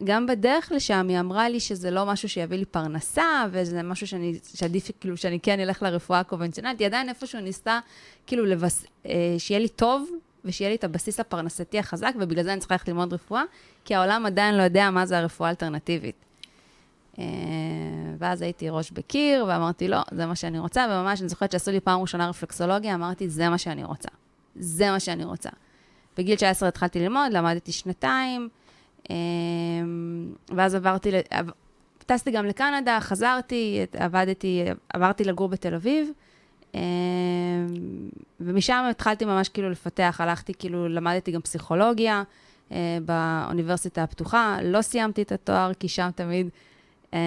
[0.02, 4.40] וגם בדרך לשם היא אמרה לי שזה לא משהו שיביא לי פרנסה, וזה משהו שאני,
[4.54, 6.80] שעדיף כאילו שאני כן אלך לרפואה הקונבנציונלית.
[6.80, 7.80] היא עדיין איפשהו ניסתה
[8.28, 8.86] כאילו לבס...
[9.06, 10.10] אה, שיהיה לי טוב,
[10.46, 13.44] ושיהיה לי את הבסיס הפרנסתי החזק, ובגלל זה אני צריכה ללכת ללמוד רפואה,
[13.86, 16.16] כי העולם עדיין לא יודע מה זה הרפואה האלטרנטיבית.
[17.20, 17.24] אה,
[18.18, 21.80] ואז הייתי ראש בקיר, ואמרתי, לא, זה מה שאני רוצה, וממש, אני זוכרת שעשו לי
[21.80, 24.10] פעם ראשונה רפלקסולוגיה, אמרתי, זה מה שאני רוצה.
[24.56, 25.50] זה מה שאני רוצה.
[26.18, 28.50] בגיל 19 התחלתי ללמוד, למדתי שנתיים,
[30.50, 31.12] ואז עברתי,
[32.06, 36.10] טסתי גם לקנדה, חזרתי, עבדתי, עברתי לגור בתל אביב,
[36.76, 36.82] אה,
[38.39, 42.24] ומשם התחלתי ממש כאילו לפתח, הלכתי כאילו, למדתי גם פסיכולוגיה
[42.72, 46.50] אה, באוניברסיטה הפתוחה, לא סיימתי את התואר, כי שם תמיד
[47.13, 47.20] אה,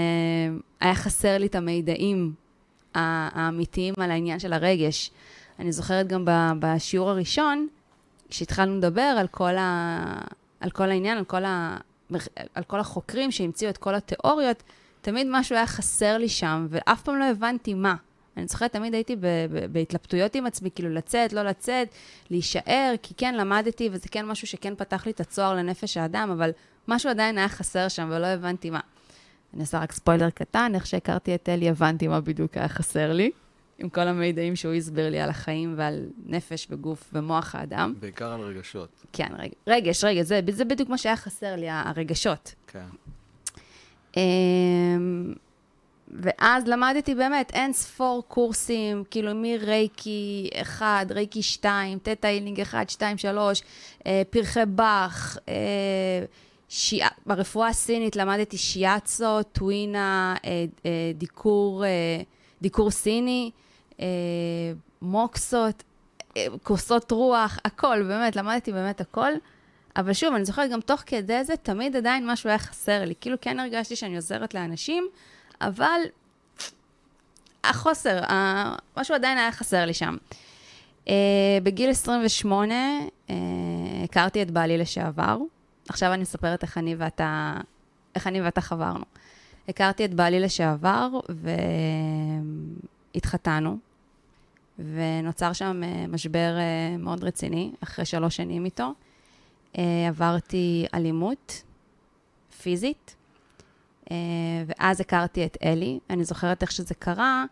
[0.80, 2.32] היה חסר לי את המידעים
[2.94, 5.10] האמיתיים על העניין של הרגש.
[5.58, 6.24] אני זוכרת גם
[6.60, 7.68] בשיעור הראשון,
[8.28, 9.54] כשהתחלנו לדבר על כל.
[10.60, 11.76] על כל העניין, על כל, ה...
[12.54, 14.62] על כל החוקרים שהמציאו את כל התיאוריות,
[15.00, 17.94] תמיד משהו היה חסר לי שם, ואף פעם לא הבנתי מה.
[18.36, 19.20] אני זוכרת, תמיד הייתי ב-
[19.50, 21.88] ב- בהתלבטויות עם עצמי, כאילו לצאת, לא לצאת,
[22.30, 26.50] להישאר, כי כן למדתי, וזה כן משהו שכן פתח לי את הצוהר לנפש האדם, אבל
[26.88, 28.80] משהו עדיין היה חסר שם ולא הבנתי מה.
[29.54, 33.30] אני אעשה רק ספוילר קטן, איך שהכרתי את אלי, הבנתי מה בדיוק היה חסר לי.
[33.80, 37.94] עם כל המידעים שהוא הסביר לי על החיים ועל נפש וגוף ומוח האדם.
[38.00, 38.88] בעיקר על רגשות.
[39.12, 42.54] כן, רגש, רגש, רגש, זה, זה בדיוק מה שהיה חסר לי, הרגשות.
[42.66, 42.86] כן.
[44.16, 45.34] אמ,
[46.08, 53.18] ואז למדתי באמת אין ספור קורסים, כאילו מרייקי 1, רייקי 2, תטא הילינג 1, 2,
[53.18, 53.62] 3,
[54.30, 55.54] פרחי באך, אה,
[56.68, 57.08] שיע...
[57.26, 61.84] ברפואה הסינית למדתי שיאצו, טווינה, אה, אה, דיקור,
[62.62, 63.50] דיקור סיני,
[65.02, 65.82] מוקסות,
[66.62, 69.32] כוסות רוח, הכל, באמת, למדתי באמת הכל.
[69.96, 73.14] אבל שוב, אני זוכרת גם תוך כדי זה, תמיד עדיין משהו היה חסר לי.
[73.20, 75.08] כאילו כן הרגשתי שאני עוזרת לאנשים,
[75.60, 76.00] אבל
[77.64, 78.20] החוסר,
[78.96, 80.16] משהו עדיין היה חסר לי שם.
[81.06, 81.10] Uh,
[81.62, 82.74] בגיל 28
[83.28, 83.32] uh,
[84.04, 85.38] הכרתי את בעלי לשעבר.
[85.88, 87.54] עכשיו אני מספרת איך אני ואתה,
[88.14, 89.04] איך אני ואתה חברנו.
[89.68, 91.08] הכרתי את בעלי לשעבר
[93.14, 93.78] והתחתנו,
[94.94, 98.92] ונוצר שם uh, משבר uh, מאוד רציני, אחרי שלוש שנים איתו.
[99.72, 101.62] Uh, עברתי אלימות
[102.62, 103.16] פיזית,
[104.10, 104.16] אה,
[104.66, 105.98] ואז הכרתי את אלי.
[106.10, 107.44] אני זוכרת איך שזה קרה.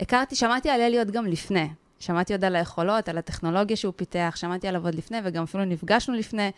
[0.00, 1.68] הכרתי, שמעתי על אלי עוד גם לפני.
[1.98, 6.14] שמעתי עוד על היכולות, על הטכנולוגיה שהוא פיתח, שמעתי עליו עוד לפני, וגם אפילו נפגשנו
[6.14, 6.50] לפני.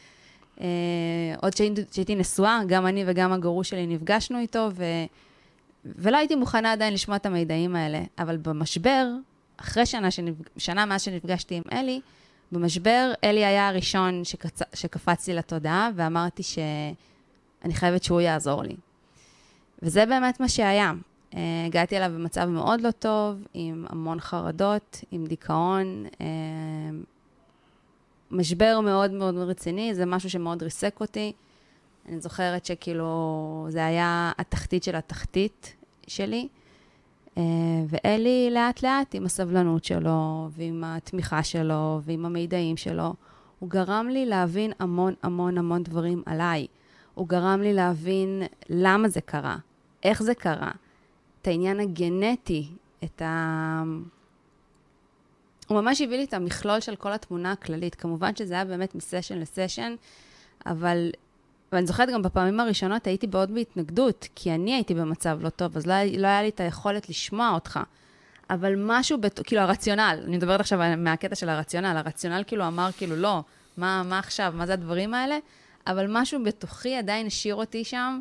[1.42, 1.54] עוד
[1.90, 4.85] כשהייתי נשואה, גם אני וגם הגרוש שלי נפגשנו איתו, ו...
[5.85, 8.00] ולא הייתי מוכנה עדיין לשמוע את המידעים האלה.
[8.18, 9.06] אבל במשבר,
[9.62, 10.44] אחרי שנה, שנפג...
[10.57, 12.01] שנה מאז שנפגשתי עם אלי,
[12.53, 14.61] במשבר, אלי היה הראשון שקצ...
[14.75, 18.77] שקפץ לי לתודעה, ואמרתי שאני חייבת שהוא יעזור לי.
[19.83, 20.92] וזה באמת מה שהיה.
[21.33, 26.18] Uh, הגעתי אליו במצב מאוד לא טוב, עם המון חרדות, עם דיכאון, uh,
[28.31, 31.33] משבר מאוד מאוד רציני, זה משהו שמאוד ריסק אותי.
[32.09, 35.75] אני זוכרת שכאילו, זה היה התחתית של התחתית
[36.07, 36.48] שלי.
[37.34, 37.38] Uh,
[37.88, 43.14] ואלי לאט לאט, עם הסבלנות שלו, ועם התמיכה שלו, ועם המידעים שלו,
[43.58, 46.66] הוא גרם לי להבין המון המון המון דברים עליי.
[47.14, 49.56] הוא גרם לי להבין למה זה קרה,
[50.02, 50.70] איך זה קרה,
[51.42, 52.68] את העניין הגנטי,
[53.04, 53.82] את ה...
[55.68, 57.94] הוא ממש הביא לי את המכלול של כל התמונה הכללית.
[57.94, 59.94] כמובן שזה היה באמת מסשן לסשן,
[60.66, 61.10] אבל...
[61.72, 65.87] ואני זוכרת גם בפעמים הראשונות הייתי מאוד בהתנגדות, כי אני הייתי במצב לא טוב, אז
[65.87, 67.80] לא, לא היה לי את היכולת לשמוע אותך.
[68.50, 69.40] אבל משהו, בת...
[69.44, 73.42] כאילו הרציונל, אני מדברת עכשיו מהקטע של הרציונל, הרציונל כאילו אמר כאילו לא,
[73.76, 75.38] מה, מה עכשיו, מה זה הדברים האלה?
[75.87, 78.20] אבל משהו בתוכי עדיין השאיר אותי שם,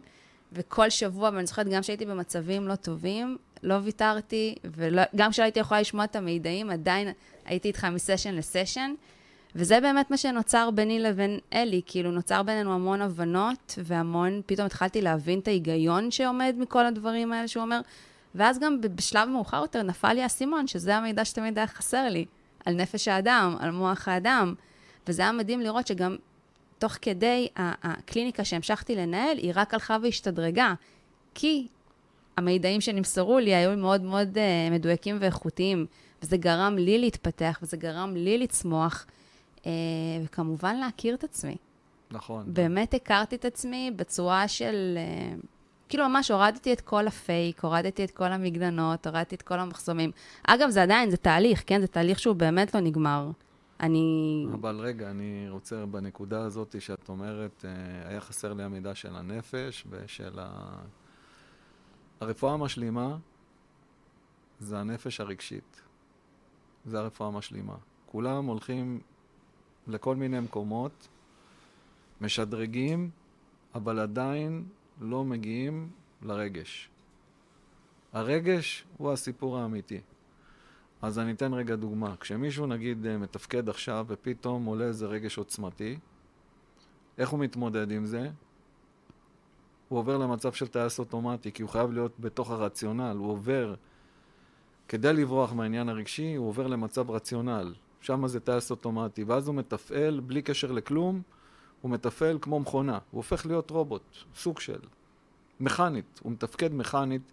[0.54, 5.82] וכל שבוע, ואני זוכרת גם כשהייתי במצבים לא טובים, לא ויתרתי, וגם כשלא הייתי יכולה
[5.82, 7.08] לשמוע את המידעים, עדיין
[7.46, 8.94] הייתי איתך מסשן לסשן.
[9.56, 15.02] וזה באמת מה שנוצר ביני לבין אלי, כאילו נוצר בינינו המון הבנות והמון, פתאום התחלתי
[15.02, 17.80] להבין את ההיגיון שעומד מכל הדברים האלה שהוא אומר,
[18.36, 22.26] ואז גם בשלב מאוחר יותר נפל לי האסימון, שזה המידע שתמיד היה חסר לי,
[22.66, 24.54] על נפש האדם, על מוח האדם.
[25.08, 26.16] וזה היה מדהים לראות שגם
[26.80, 30.74] תוך כדי הקליניקה שהמשכתי לנהל, היא רק הלכה והשתדרגה.
[31.34, 31.68] כי
[32.38, 35.86] המידעים שנמסרו לי היו מאוד מאוד uh, מדויקים ואיכותיים,
[36.22, 39.06] וזה גרם לי להתפתח, וזה גרם לי לצמוח,
[40.24, 41.58] וכמובן להכיר את עצמי.
[42.12, 42.54] נכון.
[42.54, 44.98] באמת הכרתי את עצמי בצורה של...
[44.98, 45.46] Uh,
[45.92, 50.12] כאילו ממש הורדתי את כל הפייק, הורדתי את כל המגננות, הורדתי את כל המחסומים.
[50.48, 51.82] אגב, זה עדיין, זה תהליך, כן?
[51.82, 53.32] זה תהליך שהוא באמת לא נגמר.
[53.80, 54.46] אני...
[54.54, 59.86] אבל רגע, אני רוצה בנקודה הזאת שאת אומרת, אה, היה חסר לי המידע של הנפש
[59.90, 60.78] ושל ה...
[62.22, 63.18] הרפואה המשלימה
[64.60, 65.82] זה הנפש הרגשית.
[66.86, 67.76] זה הרפואה המשלימה.
[68.06, 69.00] כולם הולכים
[69.88, 71.08] לכל מיני מקומות,
[72.22, 73.10] משדרגים,
[73.76, 74.66] אבל עדיין
[75.02, 75.90] לא מגיעים
[76.22, 76.90] לרגש.
[78.14, 80.02] הרגש הוא הסיפור האמיתי.
[81.02, 82.16] אז אני אתן רגע דוגמה.
[82.20, 86.00] כשמישהו נגיד אה, מתפקד עכשיו ופתאום עולה איזה רגש עוצמתי,
[87.18, 88.30] איך הוא מתמודד עם זה?
[89.90, 93.16] הוא עובר למצב של טייס אוטומטי, כי הוא חייב להיות בתוך הרציונל.
[93.18, 93.76] הוא עובר,
[94.88, 97.74] כדי לברוח מהעניין הרגשי, הוא עובר למצב רציונל.
[98.02, 101.22] שם זה טייס אוטומטי, ואז הוא מתפעל בלי קשר לכלום,
[101.82, 102.94] הוא מתפעל כמו מכונה.
[102.94, 104.80] הוא הופך להיות רובוט, סוג של
[105.60, 106.20] מכנית.
[106.24, 107.32] הוא מתפקד מכנית.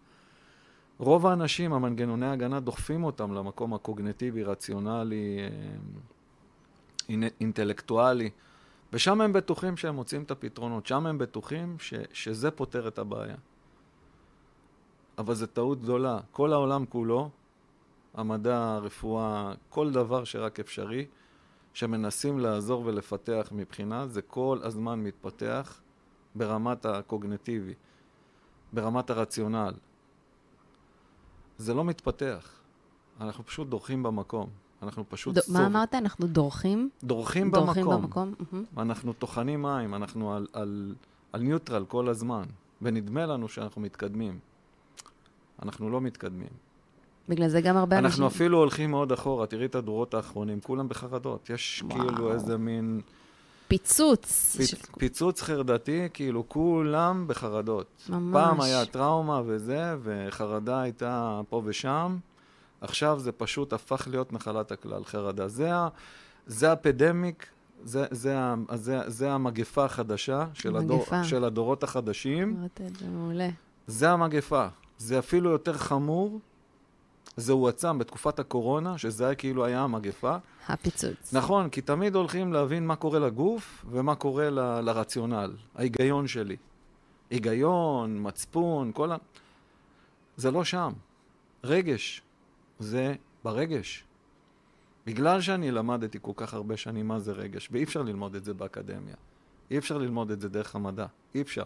[0.99, 5.39] רוב האנשים, המנגנוני ההגנה דוחפים אותם למקום הקוגנטיבי, רציונלי,
[7.11, 8.31] אה, אינטלקטואלי,
[8.93, 13.37] ושם הם בטוחים שהם מוצאים את הפתרונות, שם הם בטוחים ש, שזה פותר את הבעיה.
[15.19, 16.21] אבל זו טעות גדולה.
[16.33, 17.31] כל העולם כולו,
[18.19, 21.07] המדע, הרפואה, כל דבר שרק אפשרי,
[21.73, 25.81] שמנסים לעזור ולפתח מבחינה, זה כל הזמן מתפתח
[26.35, 27.75] ברמת הקוגנטיבי,
[28.73, 29.75] ברמת הרציונל.
[31.59, 32.51] זה לא מתפתח.
[33.21, 34.51] אנחנו פשוט דורכים במקום.
[34.83, 35.39] אנחנו פשוט...
[35.39, 35.41] ד...
[35.53, 35.95] מה אמרת?
[35.95, 36.91] אנחנו דורכים?
[37.05, 38.03] דורכים, דורכים במקום.
[38.03, 38.35] במקום.
[38.53, 38.65] מהמם.
[38.79, 40.95] אנחנו טוחנים מים, אנחנו על, על,
[41.33, 42.45] על ניוטרל כל הזמן,
[42.83, 44.39] ונדמה לנו שאנחנו מתקדמים.
[45.63, 46.68] אנחנו לא מתקדמים.
[47.29, 48.25] בגלל זה גם הרבה אנחנו אנשים...
[48.25, 51.51] אפילו הולכים מאוד אחורה, תראי את הדורות האחרונים, כולם בחרדות.
[51.51, 52.01] יש וואו.
[52.01, 53.01] כאילו איזה מין
[53.69, 54.57] פיצוץ.
[54.57, 57.87] פיצ, ש- פיצוץ חרדתי, כאילו כולם בחרדות.
[58.09, 58.33] ממש.
[58.33, 62.17] פעם היה טראומה וזה, וחרדה הייתה פה ושם.
[62.81, 65.49] עכשיו זה פשוט הפך להיות נחלת הכלל, חרדה.
[65.49, 65.89] זה, ה,
[66.47, 67.47] זה האפדמיק,
[67.85, 71.25] זה, זה, ה- זה, זה המגפה החדשה של, הדור, מגפה.
[71.25, 72.57] של הדורות החדשים.
[73.01, 73.49] זה מעולה.
[73.87, 74.67] זה המגפה.
[74.99, 76.41] זה אפילו יותר חמור.
[77.39, 80.37] זה הועצם בתקופת הקורונה, שזה היה כאילו היה המגפה.
[80.69, 81.35] הפיצוץ.
[81.35, 86.57] נכון, כי תמיד הולכים להבין מה קורה לגוף ומה קורה ל, לרציונל, ההיגיון שלי.
[87.31, 89.17] היגיון, מצפון, כל ה...
[90.37, 90.93] זה לא שם.
[91.65, 92.23] רגש,
[92.79, 94.05] זה ברגש.
[95.07, 98.55] בגלל שאני למדתי כל כך הרבה שנים מה זה רגש, ואי אפשר ללמוד את זה
[98.55, 99.17] באקדמיה.
[99.71, 101.07] אי אפשר ללמוד את זה דרך המדע.
[101.35, 101.65] אי אפשר.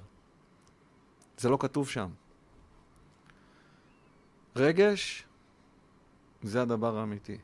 [1.38, 2.08] זה לא כתוב שם.
[4.56, 5.24] רגש
[6.42, 7.38] זה הדבר האמיתי.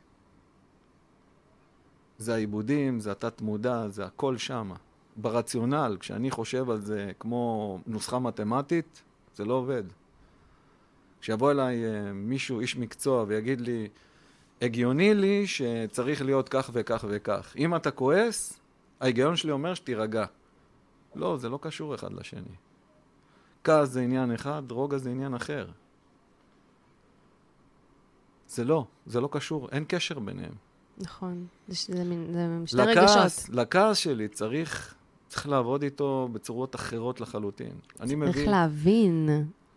[2.19, 4.75] זה העיבודים, זה התת-מודע, זה הכל שמה.
[5.17, 9.03] ברציונל, כשאני חושב על זה כמו נוסחה מתמטית,
[9.35, 9.83] זה לא עובד.
[11.21, 13.89] כשיבוא אליי אה, מישהו, איש מקצוע, ויגיד לי,
[14.63, 17.55] הגיוני לי שצריך להיות כך וכך וכך.
[17.59, 18.61] אם אתה כועס,
[19.01, 20.25] ההיגיון שלי אומר שתירגע.
[21.15, 22.57] לא, זה לא קשור אחד לשני.
[23.65, 25.67] כעס זה עניין אחד, רוגע זה עניין אחר.
[28.59, 30.53] זה לא, זה לא קשור, אין קשר ביניהם.
[30.99, 31.47] נכון.
[31.68, 33.55] זה זה מין- זה שתי לכעס, רגשות.
[33.55, 34.94] לכעס שלי צריך,
[35.29, 37.66] צריך לעבוד איתו בצורות אחרות לחלוטין.
[38.01, 39.29] אני צריך מבין, להבין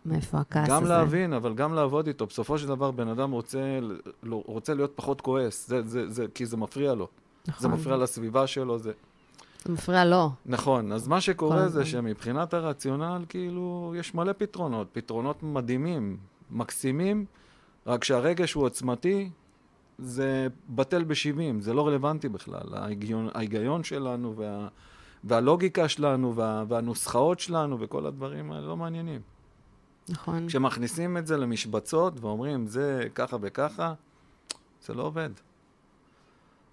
[0.06, 0.76] מאיפה הכעס הזה.
[0.76, 2.26] גם להבין, אבל גם לעבוד איתו.
[2.26, 3.78] בסופו של דבר בן אדם רוצה,
[4.22, 7.08] לא, רוצה להיות פחות כועס, זה, זה, זה, כי זה מפריע לו.
[7.48, 7.62] נכון.
[7.62, 8.92] זה מפריע לסביבה שלו, זה...
[9.64, 10.30] זה מפריע לו.
[10.46, 11.84] נכון, אז מה שקורה זה.
[11.84, 16.16] שמבחינת הרציונל, כאילו, יש מלא פתרונות, פתרונות מדהימים,
[16.50, 17.24] מקסימים,
[17.86, 19.30] רק שהרגש הוא עוצמתי,
[19.98, 22.74] זה בטל ב-70, זה לא רלוונטי בכלל.
[22.74, 24.68] ההיגיון, ההיגיון שלנו וה,
[25.24, 29.20] והלוגיקה שלנו וה, והנוסחאות שלנו וכל הדברים האלה לא מעניינים.
[30.08, 30.48] נכון.
[30.48, 33.94] כשמכניסים את זה למשבצות ואומרים זה ככה וככה,
[34.86, 35.30] זה לא עובד.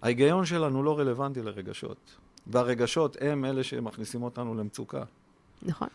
[0.02, 2.16] ההיגיון שלנו לא רלוונטי לרגשות,
[2.48, 5.04] והרגשות הם אלה שמכניסים אותנו למצוקה.
[5.62, 5.88] נכון.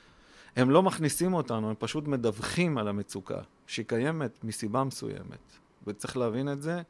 [0.57, 5.39] הם לא מכניסים אותנו, הם פשוט מדווחים על המצוקה, שהיא קיימת מסיבה מסוימת.
[5.87, 6.83] וצריך להבין את זה,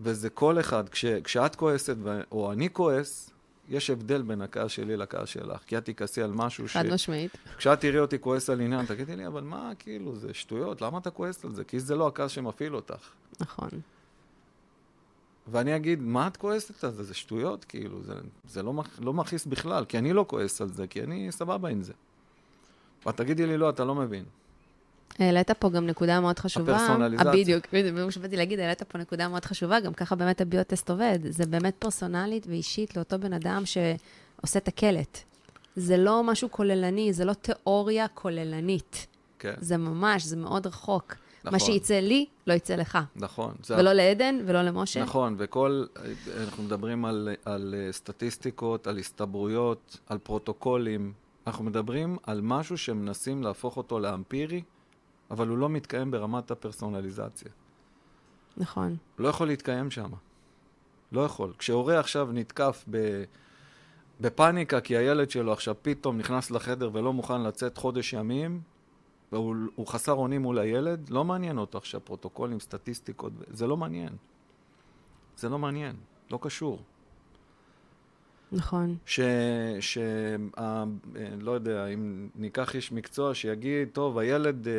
[0.00, 0.88] וזה כל אחד.
[0.88, 3.30] כש, כשאת כועסת ו- או אני כועס,
[3.68, 5.60] יש הבדל בין הכעס שלי לכעס שלך.
[5.66, 6.76] כי את תכעסי על משהו ש...
[6.76, 7.36] חד משמעית.
[7.56, 11.10] כשאת תראי אותי כועס על עניין, תגידי לי, אבל מה, כאילו, זה שטויות, למה אתה
[11.10, 11.64] כועס על זה?
[11.64, 13.08] כי זה לא הכעס שמפעיל אותך.
[13.40, 13.68] נכון.
[15.48, 17.02] ואני אגיד, מה את כועסת על זה?
[17.04, 18.14] זה שטויות, כאילו, זה,
[18.48, 21.68] זה לא, מכ- לא מכעיס בכלל, כי אני לא כועס על זה, כי אני סבבה
[21.68, 21.92] עם זה.
[23.06, 24.24] ואת תגידי לי, לא, אתה לא מבין.
[25.18, 26.76] העלית פה גם נקודה מאוד חשובה.
[26.76, 27.32] הפרסונליזציה.
[27.32, 31.18] בדיוק, בדיוק, שבאתי להגיד, העלית פה נקודה מאוד חשובה, גם ככה באמת הביוטסט עובד.
[31.28, 35.18] זה באמת פרסונלית ואישית לאותו בן אדם שעושה את הקלט.
[35.76, 39.06] זה לא משהו כוללני, זה לא תיאוריה כוללנית.
[39.38, 41.14] כן, זה ממש, זה מאוד רחוק.
[41.44, 41.66] מה נכון.
[41.66, 42.98] שיצא לי, לא יצא לך.
[43.16, 43.54] נכון.
[43.62, 45.02] זה ולא לעדן ולא למשה.
[45.02, 45.84] נכון, וכל,
[46.40, 51.12] אנחנו מדברים על, על סטטיסטיקות, על הסתברויות, על פרוטוקולים.
[51.46, 54.62] אנחנו מדברים על משהו שמנסים להפוך אותו לאמפירי,
[55.30, 57.50] אבל הוא לא מתקיים ברמת הפרסונליזציה.
[58.56, 58.96] נכון.
[59.18, 60.10] לא יכול להתקיים שם.
[61.12, 61.52] לא יכול.
[61.58, 63.24] כשהורה עכשיו נתקף ב,
[64.20, 68.60] בפאניקה כי הילד שלו עכשיו פתאום נכנס לחדר ולא מוכן לצאת חודש ימים,
[69.32, 74.16] והוא הוא חסר אונים מול הילד, לא מעניין אותו עכשיו פרוטוקולים, סטטיסטיקות, זה לא מעניין.
[75.36, 75.96] זה לא מעניין,
[76.30, 76.82] לא קשור.
[78.52, 78.96] נכון.
[79.06, 79.20] ש...
[79.80, 79.98] ש...
[80.58, 80.84] ה...
[81.40, 84.72] לא יודע, אם ניקח איש מקצוע שיגיד, טוב, הילד, אה,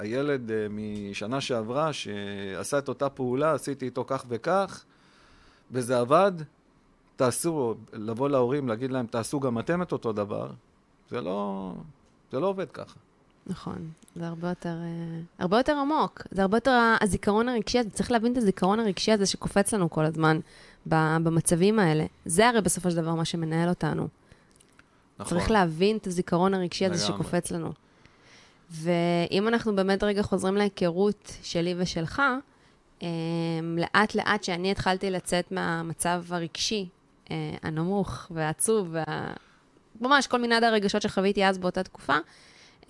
[0.00, 4.84] הילד אה, משנה שעברה שעשה את אותה פעולה, עשיתי איתו כך וכך,
[5.70, 6.32] וזה עבד,
[7.16, 10.50] תעשו, לבוא להורים, להגיד להם, תעשו גם אתם את אותו דבר,
[11.10, 11.72] זה לא,
[12.32, 12.96] זה לא עובד ככה.
[13.46, 16.22] נכון, זה הרבה יותר, אה, הרבה יותר עמוק.
[16.30, 17.90] זה הרבה יותר הזיכרון הרגשי הזה.
[17.90, 20.40] צריך להבין את הזיכרון הרגשי הזה שקופץ לנו כל הזמן
[20.86, 22.04] במצבים האלה.
[22.24, 24.08] זה הרי בסופו של דבר מה שמנהל אותנו.
[25.18, 25.38] נכון.
[25.38, 27.06] צריך להבין את הזיכרון הרגשי הזה.
[27.06, 27.72] שקופץ לנו.
[28.70, 32.22] ואם אנחנו באמת רגע חוזרים להיכרות שלי ושלך,
[33.02, 33.08] אה,
[33.76, 36.88] לאט לאט שאני התחלתי לצאת מהמצב הרגשי
[37.30, 39.04] אה, הנמוך והעצוב, וה...
[40.00, 42.16] ממש כל מנעד הרגשות שחוויתי אז באותה תקופה,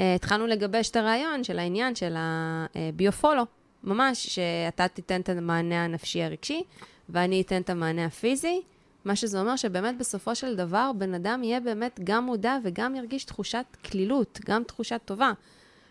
[0.01, 3.43] אה, התחלנו לגבש את הרעיון של העניין של הביו-פולו,
[3.85, 6.63] ממש, שאתה תיתן את המענה הנפשי הרגשי,
[7.09, 8.63] ואני אתן את המענה הפיזי.
[9.05, 13.25] מה שזה אומר שבאמת בסופו של דבר בן אדם יהיה באמת גם מודע וגם ירגיש
[13.25, 15.33] תחושת כלילות, גם תחושת טובה.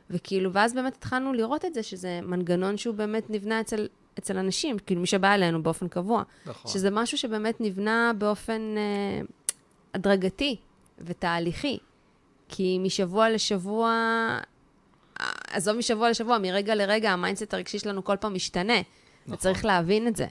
[0.09, 3.88] וכאילו, ואז באמת התחלנו לראות את זה, שזה מנגנון שהוא באמת נבנה אצל,
[4.20, 6.24] אצל אנשים, כאילו מי שבא אלינו באופן קבוע.
[6.45, 6.72] נכון.
[6.72, 9.22] שזה משהו שבאמת נבנה באופן אה,
[9.93, 10.55] הדרגתי
[10.99, 11.78] ותהליכי.
[12.49, 13.91] כי משבוע לשבוע,
[15.47, 18.74] עזוב משבוע לשבוע, מרגע לרגע, ה mindset הרגשי שלנו כל פעם משתנה.
[18.74, 19.34] נכון.
[19.34, 20.28] וצריך להבין את זה.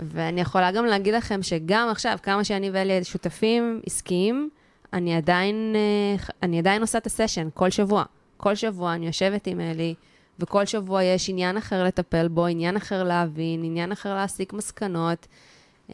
[0.00, 4.50] ואני יכולה גם להגיד לכם שגם עכשיו, כמה שאני ואלי שותפים עסקיים,
[4.92, 8.04] אני עדיין, אה, אני עדיין עושה את הסשן כל שבוע.
[8.36, 9.94] כל שבוע אני יושבת עם אלי,
[10.38, 15.26] וכל שבוע יש עניין אחר לטפל בו, עניין אחר להבין, עניין אחר להסיק מסקנות.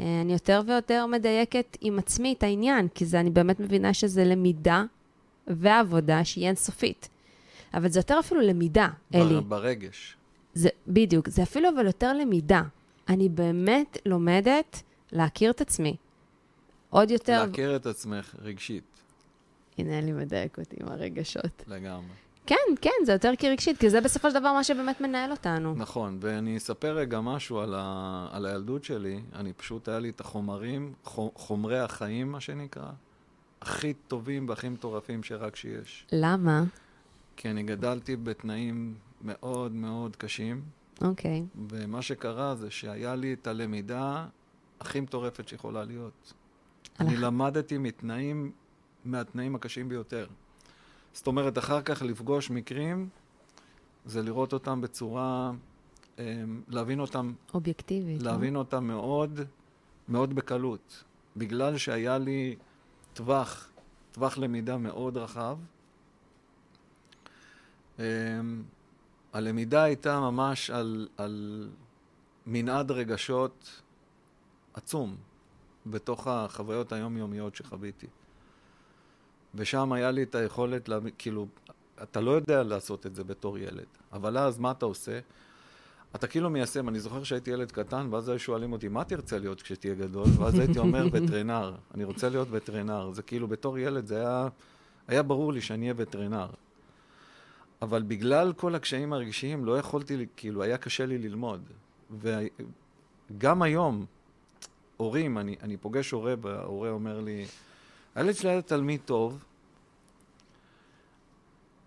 [0.01, 4.25] אה, אני יותר ויותר מדייקת עם עצמי את העניין, כי זה, אני באמת מבינה שזה
[4.25, 4.85] למידה
[5.47, 7.09] ועבודה שהיא אינסופית.
[7.75, 9.35] אבל זה יותר אפילו למידה, אלי.
[9.35, 10.17] בר- ברגש.
[10.55, 12.63] זה, בדיוק, זה אפילו אבל יותר למידה.
[13.09, 14.83] אני באמת לומדת
[15.13, 15.97] להכיר את עצמי.
[16.91, 17.45] עוד יותר...
[17.47, 18.85] להכיר את עצמך רגשית,
[19.79, 21.63] הנה, אלי מדייק אותי עם הרגשות.
[21.67, 22.15] לגמרי.
[22.47, 25.75] כן, כן, זה יותר כרגשית, כי זה בסופו של דבר מה שבאמת מנהל אותנו.
[25.75, 28.29] נכון, ואני אספר רגע משהו על, ה...
[28.33, 29.21] על הילדות שלי.
[29.35, 32.91] אני פשוט, היה לי את החומרים, חו- חומרי החיים, מה שנקרא,
[33.63, 36.07] הכי טובים והכי מטורפים שרק שיש.
[36.13, 36.65] למה?
[37.37, 40.63] כי אני גדלתי בתנאים מאוד מאוד קשים,
[41.03, 41.45] אוקיי.
[41.69, 44.27] ומה שקרה זה שהיה לי את הלמידה
[44.81, 46.35] הכי מטורפת שיכולה להיות.
[46.99, 48.53] על אני למדתי מתנאים,
[49.05, 50.27] מהתנאים הקשים ביותר.
[51.13, 53.09] זאת אומרת, אחר כך לפגוש מקרים,
[54.05, 55.53] זה לראות אותם בצורה,
[56.19, 58.23] אמ, להבין אותם, אובייקטיבית.
[58.23, 58.31] לא?
[58.33, 59.41] להבין אותם מאוד,
[60.09, 61.05] מאוד בקלות.
[61.37, 62.57] בגלל שהיה לי
[63.15, 63.69] טווח,
[64.13, 65.59] טווח למידה מאוד רחב.
[69.35, 71.69] הלמידה הייתה ממש על, על
[72.47, 73.81] מנעד רגשות
[74.75, 75.17] עצום
[75.87, 78.07] בתוך החוויות היומיומיות שחוויתי.
[79.55, 80.99] ושם היה לי את היכולת, לה...
[81.19, 81.47] כאילו,
[82.03, 85.21] אתה לא יודע לעשות את זה בתור ילד, אבל אז מה אתה עושה?
[86.15, 89.63] אתה כאילו מיישם, אני זוכר שהייתי ילד קטן, ואז היו שואלים אותי, מה תרצה להיות
[89.63, 90.27] כשתהיה גדול?
[90.39, 91.75] ואז הייתי אומר, וטרינר.
[91.95, 93.11] אני רוצה להיות וטרינר.
[93.13, 94.49] זה כאילו, בתור ילד זה היה,
[95.09, 96.47] היה ברור לי שאני אהיה וטרינר.
[97.83, 101.63] אבל בגלל כל הקשיים הרגשיים, לא יכולתי, כאילו, היה קשה לי ללמוד.
[103.31, 104.07] וגם היום,
[104.97, 107.47] הורים, אני, אני פוגש הורה, וההורה אומר לי,
[108.15, 109.45] הילד שלי היה תלמיד טוב,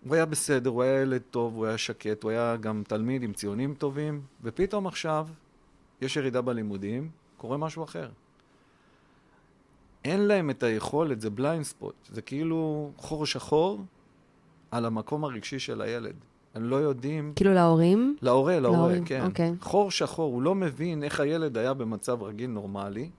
[0.04, 3.32] הוא היה בסדר, הוא היה ילד טוב, הוא היה שקט, הוא היה גם תלמיד עם
[3.32, 5.28] ציונים טובים, ופתאום עכשיו
[6.00, 8.10] יש ירידה בלימודים, קורה משהו אחר.
[10.04, 13.84] אין להם את היכולת, זה בליינד ספוט, זה כאילו חור שחור
[14.70, 16.14] על המקום הרגשי של הילד.
[16.54, 17.32] הם לא יודעים...
[17.36, 18.16] כאילו להורים?
[18.22, 19.24] להורה, להורה, להורים, כן.
[19.24, 19.54] אוקיי.
[19.60, 23.10] חור שחור, הוא לא מבין איך הילד היה במצב רגיל נורמלי,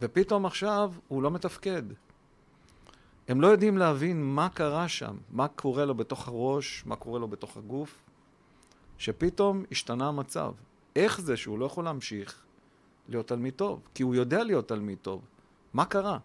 [0.00, 1.82] ופתאום עכשיו הוא לא מתפקד.
[3.28, 7.28] הם לא יודעים להבין מה קרה שם, מה קורה לו בתוך הראש, מה קורה לו
[7.28, 8.04] בתוך הגוף,
[8.98, 10.52] שפתאום השתנה המצב.
[10.96, 12.42] איך זה שהוא לא יכול להמשיך
[13.08, 13.80] להיות תלמיד טוב?
[13.94, 15.22] כי הוא יודע להיות תלמיד טוב.
[15.72, 16.18] מה קרה?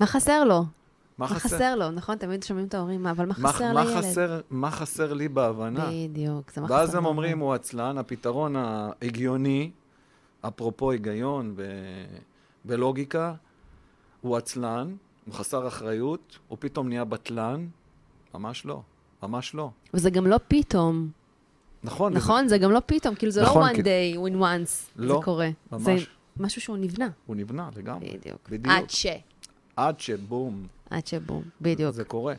[0.00, 0.64] מה חסר לו?
[1.18, 1.90] מה מה חסר לו?
[1.90, 3.96] נכון, תמיד שומעים את ההורים, אבל מה מה, חסר מה לילד?
[3.98, 5.90] חסר, מה חסר לי בהבנה?
[5.92, 7.04] בדיוק, זה מה חסר ואז הם.
[7.06, 9.70] אומרים, הוא עצלן, הפתרון ההגיוני,
[10.40, 11.66] אפרופו היגיון ו...
[12.66, 13.34] ולוגיקה,
[14.20, 14.94] הוא עצלן,
[15.26, 17.66] הוא חסר אחריות, הוא פתאום נהיה בטלן.
[18.34, 18.80] ממש לא,
[19.22, 19.70] ממש לא.
[19.94, 21.08] וזה גם לא פתאום,
[21.84, 22.48] נכון, נכון?
[22.48, 25.24] זה גם לא פתאום, כאילו זה נכון, לא one כי- day, win once, לא, זה
[25.24, 25.48] קורה.
[25.72, 25.84] ממש.
[25.84, 25.94] זה
[26.42, 27.08] משהו שהוא נבנה.
[27.26, 28.08] הוא נבנה לגמרי.
[28.18, 28.48] בדיוק.
[28.50, 28.74] בדיוק.
[28.74, 29.06] עד ש...
[29.78, 31.94] עד שבום, עד שבום, בדיוק.
[31.94, 32.34] זה קורה.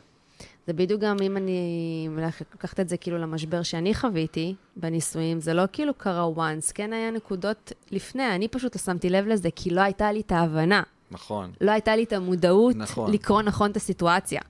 [0.66, 2.08] זה בדיוק גם אם אני
[2.54, 7.10] לקחת את זה כאילו למשבר שאני חוויתי בנישואים, זה לא כאילו קרה once, כן היה
[7.10, 10.82] נקודות לפני, אני פשוט לא שמתי לב לזה, כי לא הייתה לי את ההבנה.
[11.10, 11.52] נכון.
[11.60, 13.12] לא הייתה לי את המודעות נכון.
[13.12, 14.40] לקרוא נכון את הסיטואציה.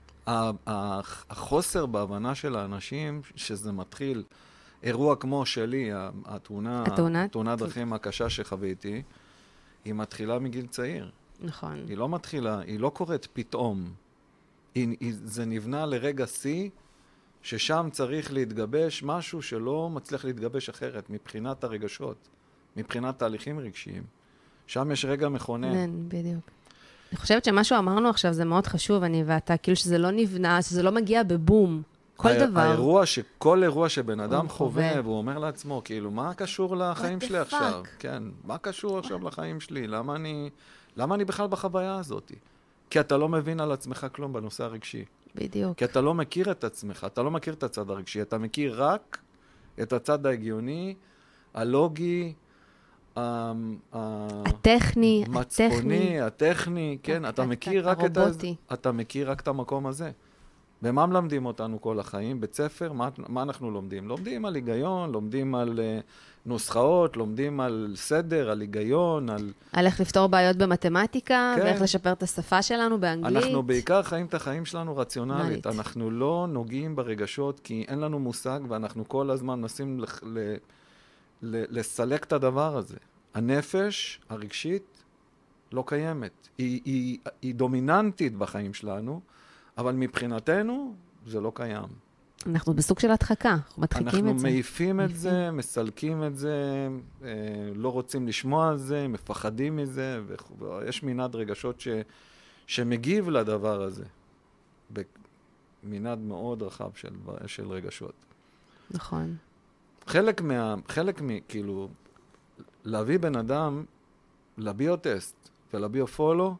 [1.29, 4.23] החוסר בהבנה של האנשים, שזה מתחיל,
[4.83, 5.89] אירוע כמו שלי,
[6.25, 7.27] התאונה, התאונה?
[7.27, 9.01] תאונת דרכים הקשה שחוויתי,
[9.85, 11.11] היא מתחילה מגיל צעיר.
[11.41, 11.83] נכון.
[11.87, 13.91] היא לא מתחילה, היא לא קורית פתאום.
[14.75, 16.69] היא, היא, זה נבנה לרגע שיא,
[17.41, 22.27] ששם צריך להתגבש משהו שלא מצליח להתגבש אחרת מבחינת הרגשות,
[22.77, 24.03] מבחינת תהליכים רגשיים.
[24.67, 25.73] שם יש רגע מכונן.
[25.73, 26.49] כן, בדיוק.
[27.11, 30.83] אני חושבת שמה שאמרנו עכשיו זה מאוד חשוב, אני ואתה, כאילו שזה לא נבנה, שזה
[30.83, 31.81] לא מגיע בבום.
[32.15, 32.59] כל הא- דבר.
[32.59, 33.19] האירוע, ש...
[33.37, 35.01] כל אירוע שבן אדם חווה.
[35.03, 37.83] והוא אומר לעצמו, כאילו, מה קשור לחיים שלי עכשיו?
[37.99, 39.87] כן, מה קשור עכשיו לחיים שלי?
[39.87, 40.49] למה אני,
[40.97, 42.31] למה אני בכלל בחוויה הזאת?
[42.89, 45.05] כי אתה לא מבין על עצמך כלום בנושא הרגשי.
[45.35, 45.77] בדיוק.
[45.77, 49.17] כי אתה לא מכיר את עצמך, אתה לא מכיר את הצד הרגשי, אתה מכיר רק
[49.81, 50.95] את הצד ההגיוני,
[51.53, 52.33] הלוגי,
[53.17, 53.51] ה-
[53.93, 55.39] הטכני, הטכני.
[55.39, 58.27] מצפוני, הטכני, כן, אתה מכיר רק את ה...
[58.73, 60.11] אתה מכיר רק את המקום הזה.
[60.81, 62.41] במה מלמדים אותנו כל החיים?
[62.41, 64.07] בית ספר, מה, מה אנחנו לומדים?
[64.07, 66.03] לומדים על היגיון, לומדים על uh,
[66.45, 69.53] נוסחאות, לומדים על סדר, על היגיון, על...
[69.73, 71.61] על איך לפתור בעיות במתמטיקה, כן.
[71.63, 73.43] ואיך לשפר את השפה שלנו באנגלית.
[73.43, 75.41] אנחנו בעיקר חיים את החיים שלנו רציונלית.
[75.41, 75.67] רציונלית.
[75.67, 80.55] אנחנו לא נוגעים ברגשות, כי אין לנו מושג, ואנחנו כל הזמן מנסים לח- ל-
[81.41, 82.97] ל- לסלק את הדבר הזה.
[83.33, 85.03] הנפש הרגשית
[85.71, 86.47] לא קיימת.
[86.57, 89.21] היא, היא, היא דומיננטית בחיים שלנו,
[89.77, 90.93] אבל מבחינתנו
[91.27, 91.87] זה לא קיים.
[92.47, 94.47] אנחנו בסוג של הדחקה, אנחנו מדחיקים אנחנו את זה.
[94.47, 96.87] מעיפים את זה, מסלקים את זה,
[97.23, 97.29] אה,
[97.75, 100.81] לא רוצים לשמוע על זה, מפחדים מזה, וכו'.
[100.87, 101.87] יש מנעד רגשות ש,
[102.67, 104.05] שמגיב לדבר הזה.
[105.83, 107.13] במנעד מאוד רחב של,
[107.47, 108.13] של רגשות.
[108.91, 109.35] נכון.
[110.07, 110.75] חלק מה...
[110.87, 111.39] חלק מ...
[111.47, 111.89] כאילו,
[112.83, 113.83] להביא בן אדם
[114.57, 116.55] לביוטסט ולביו-פולו,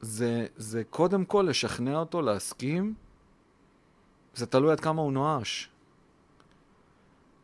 [0.00, 2.94] זה, זה קודם כל לשכנע אותו להסכים,
[4.38, 5.70] זה תלוי עד כמה הוא נואש.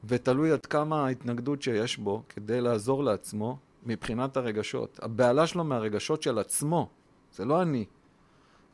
[0.04, 5.00] ותלוי עד כמה ההתנגדות שיש בו כדי לעזור לעצמו מבחינת הרגשות.
[5.02, 6.88] הבהלה שלו מהרגשות של עצמו,
[7.32, 7.84] זה לא אני.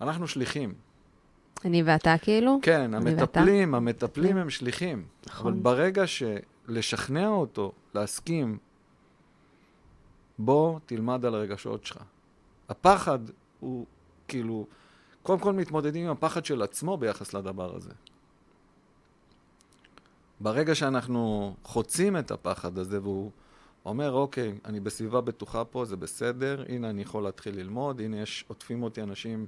[0.01, 0.75] אנחנו שליחים.
[1.65, 2.59] אני ואתה כאילו?
[2.63, 5.05] כן, המטפלים, המטפלים הם שליחים.
[5.27, 5.53] נכון.
[5.53, 8.59] אבל ברגע שלשכנע אותו, להסכים,
[10.39, 12.03] בוא תלמד על הרגשות שלך.
[12.69, 13.19] הפחד
[13.61, 13.87] הוא
[14.29, 14.67] כאילו,
[15.23, 17.91] קודם כל מתמודדים עם הפחד של עצמו ביחס לדבר הזה.
[20.41, 23.31] ברגע שאנחנו חוצים את הפחד הזה והוא
[23.85, 28.45] אומר, אוקיי, אני בסביבה בטוחה פה, זה בסדר, הנה אני יכול להתחיל ללמוד, הנה יש,
[28.49, 29.47] עוטפים אותי אנשים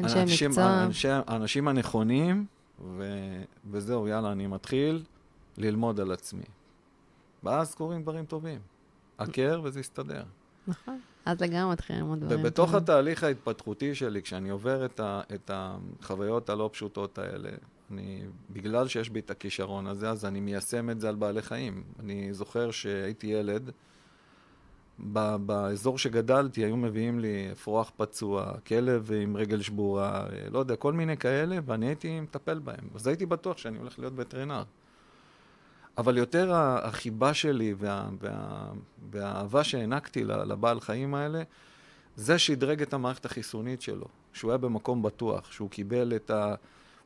[0.00, 0.64] אנשי האנשים- מקצוע.
[0.64, 2.46] האנשי- האנשים הנכונים,
[2.84, 3.02] ו...
[3.70, 5.02] וזהו, יאללה, אני מתחיל
[5.58, 6.44] ללמוד על עצמי.
[7.42, 8.60] ואז קורים דברים טובים.
[9.18, 10.22] עקר וזה יסתדר.
[10.66, 11.00] נכון.
[11.24, 12.40] אז לגמרי מתחילים ללמוד דברים.
[12.40, 12.74] ובתוך.
[12.74, 15.20] התהליך ההתפתחותי שלי, כשאני עובר את, ה...
[15.34, 17.50] את החוויות הלא פשוטות האלה,
[17.90, 21.82] אני, בגלל שיש בי את הכישרון הזה, אז אני מיישם את זה על בעלי חיים.
[22.00, 23.70] אני זוכר שהייתי ילד,
[25.12, 30.92] ב- באזור שגדלתי היו מביאים לי אפרוח פצוע, כלב עם רגל שבורה, לא יודע, כל
[30.92, 32.88] מיני כאלה, ואני הייתי מטפל בהם.
[32.94, 34.62] אז הייתי בטוח שאני הולך להיות וטרינר.
[35.98, 38.66] אבל יותר החיבה שלי וה, וה,
[39.10, 41.42] והאהבה שהענקתי לבעל חיים האלה,
[42.16, 46.54] זה שדרג את המערכת החיסונית שלו, שהוא היה במקום בטוח, שהוא קיבל את, ה,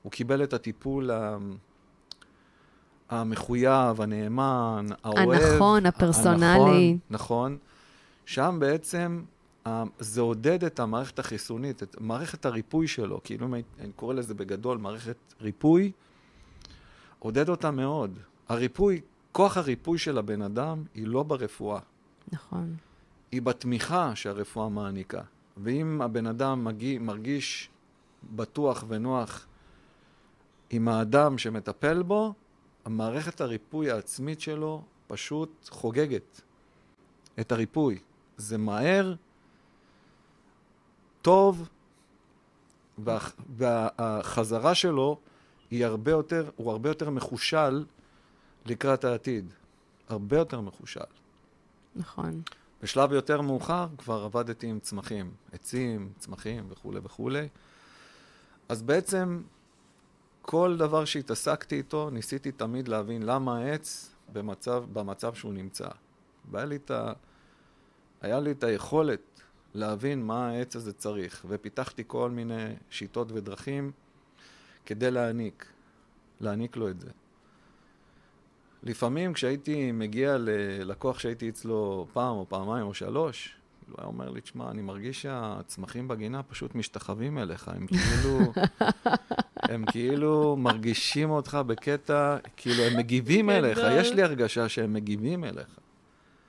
[0.03, 1.11] הוא קיבל את הטיפול
[3.09, 5.31] המחויב, הנאמן, האוהב.
[5.31, 6.47] הנכון, הפרסונלי.
[6.49, 7.57] הנכון, נכון.
[8.27, 9.23] שם בעצם
[9.67, 13.63] ה- זה עודד את המערכת החיסונית, את מערכת הריפוי שלו, כאילו אם אני
[13.97, 15.93] קורא לזה בגדול מערכת ריפוי,
[17.19, 18.19] עודד אותה מאוד.
[18.49, 19.01] הריפוי,
[19.33, 21.81] כוח הריפוי של הבן אדם היא לא ברפואה,
[22.33, 22.75] נכון.
[23.33, 25.21] היא בתמיכה שהרפואה מעניקה.
[25.57, 27.69] ואם הבן אדם מגיע, מרגיש
[28.37, 29.47] בטוח ונוח
[30.71, 32.35] עם האדם שמטפל בו,
[32.85, 36.41] המערכת הריפוי העצמית שלו פשוט חוגגת
[37.41, 37.99] את הריפוי.
[38.37, 39.15] זה מהר,
[41.23, 41.69] טוב,
[42.99, 43.19] וה,
[43.57, 45.19] והחזרה שלו
[45.71, 47.85] היא הרבה יותר, הוא הרבה יותר מחושל
[48.67, 49.53] לקראת העתיד.
[50.09, 51.01] הרבה יותר מחושל.
[51.97, 52.43] נכון.
[52.83, 57.49] בשלב יותר מאוחר כבר עבדתי עם צמחים, עצים, צמחים וכולי וכולי.
[58.69, 59.43] אז בעצם
[60.51, 65.89] כל דבר שהתעסקתי איתו, ניסיתי תמיד להבין למה העץ במצב, במצב שהוא נמצא.
[66.51, 67.13] והיה לי את ה...
[68.21, 69.43] היה לי את היכולת
[69.75, 73.93] להבין מה העץ הזה צריך, ופיתחתי כל מיני שיטות ודרכים
[74.87, 75.67] כדי להעניק,
[76.41, 77.11] להעניק לו את זה.
[78.83, 83.58] לפעמים כשהייתי מגיע ללקוח שהייתי אצלו פעם או פעמיים או שלוש,
[83.89, 88.53] הוא היה אומר לי, תשמע, אני מרגיש שהצמחים בגינה פשוט משתחווים אליך, הם כאילו,
[89.63, 93.93] הם כאילו מרגישים אותך בקטע, כאילו הם מגיבים אליך, גדול.
[93.93, 95.79] יש לי הרגשה שהם מגיבים אליך.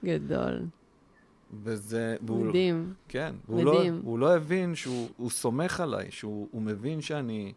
[0.06, 0.66] גדול.
[1.64, 2.94] וזה, והוא, מדהים.
[3.08, 4.02] כן, והוא לא, מדהים.
[4.04, 7.54] הוא לא הבין שהוא הוא סומך עליי, שהוא הוא מבין שאני,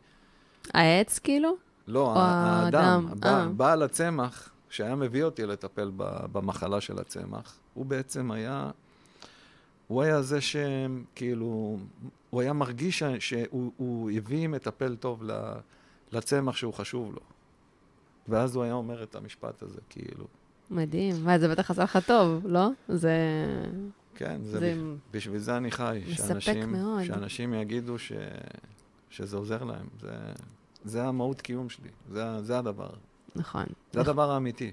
[0.74, 1.57] העץ כאילו?
[1.89, 3.49] לא, האדם, האדם, אה.
[3.49, 5.91] בעל הצמח, שהיה מביא אותי לטפל
[6.33, 8.70] במחלה של הצמח, הוא בעצם היה,
[9.93, 11.78] הוא היה זה שכאילו,
[12.30, 15.22] הוא היה מרגיש שהוא הוא הביא מטפל טוב
[16.12, 17.20] לצמח שהוא חשוב לו.
[18.28, 20.26] ואז הוא היה אומר את המשפט הזה, כאילו,
[20.70, 21.24] מדהים.
[21.24, 22.68] מה, זה בטח עשה לך טוב, לא?
[22.88, 23.16] זה...
[24.14, 24.74] כן, זה, זה
[25.11, 27.05] בשביל זה אני חי, מספק שאנשים, מאוד.
[27.05, 28.12] שאנשים יגידו ש,
[29.11, 29.86] שזה עוזר להם.
[30.01, 30.12] זה,
[30.84, 32.90] זה המהות קיום שלי, זה, זה הדבר.
[33.36, 33.64] נכון.
[33.93, 34.72] זה הדבר האמיתי.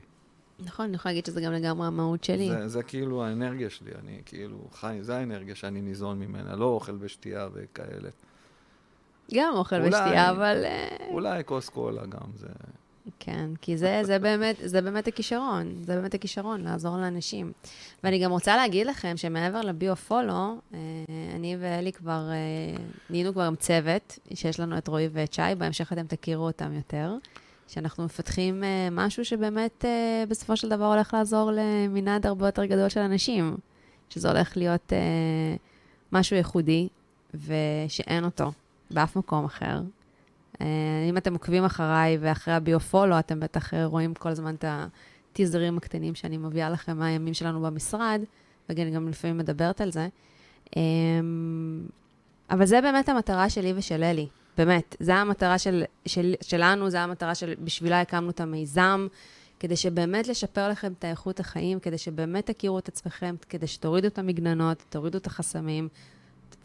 [0.66, 2.49] נכון, אני יכולה להגיד שזה גם לגמרי המהות שלי.
[2.49, 6.95] זה, זה כאילו האנרגיה שלי, אני כאילו חי, זה האנרגיה שאני ניזון ממנה, לא אוכל
[6.99, 8.10] ושתייה וכאלה.
[9.34, 10.62] גם אוכל אולי- ושתייה, אבל...
[10.66, 12.47] אה, אולי כוס קולה גם, זה...
[13.20, 17.51] כן, כי זה, זה, באמת, זה באמת הכישרון, זה באמת הכישרון, לעזור לאנשים.
[18.03, 20.80] ואני גם רוצה להגיד לכם שמעבר לביו-פולו, אה,
[21.36, 25.93] אני ואלי כבר, אה, נהיינו כבר עם צוות, שיש לנו את רועי ואת שי, בהמשך
[25.93, 27.14] אתם תכירו אותם יותר,
[27.70, 32.89] שאנחנו מפתחים אה, משהו שבאמת אה, בסופו של דבר הולך לעזור למנעד הרבה יותר גדול
[32.89, 33.57] של אנשים,
[34.09, 35.55] שזה הולך להיות אה,
[36.11, 36.88] משהו ייחודי,
[37.34, 38.51] ושאין אותו
[38.91, 39.82] באף מקום אחר.
[40.61, 40.65] אה,
[41.09, 46.38] אם אתם עוקבים אחריי ואחרי הביו-פולו, אתם בטח רואים כל הזמן את הטיזרים הקטנים שאני
[46.38, 48.22] מביאה לכם מהימים שלנו במשרד,
[48.70, 50.07] ואני גם לפעמים מדברת על זה.
[50.78, 50.82] אה,
[52.51, 54.28] אבל זה באמת המטרה שלי ושל אלי,
[54.60, 54.95] באמת.
[54.99, 59.07] זו המטרה של, של, שלנו, זו המטרה שבשבילה הקמנו את המיזם,
[59.60, 64.20] כדי שבאמת לשפר לכם את האיכות החיים, כדי שבאמת תכירו את עצמכם, כדי שתורידו את
[64.20, 65.88] המגננות, תורידו את החסמים,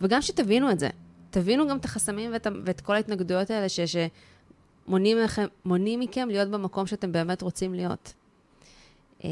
[0.00, 0.88] וגם שתבינו את זה.
[1.30, 6.50] תבינו גם את החסמים ואת, ואת כל ההתנגדויות האלה ש, שמונעים מכם, מונעים מכם להיות
[6.50, 8.14] במקום שאתם באמת רוצים להיות.
[9.24, 9.30] אה,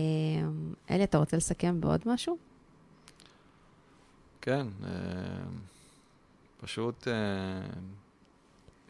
[0.90, 2.36] אלי, אתה רוצה לסכם בעוד משהו?
[4.40, 4.90] כן, אה,
[6.60, 7.12] פשוט, אה,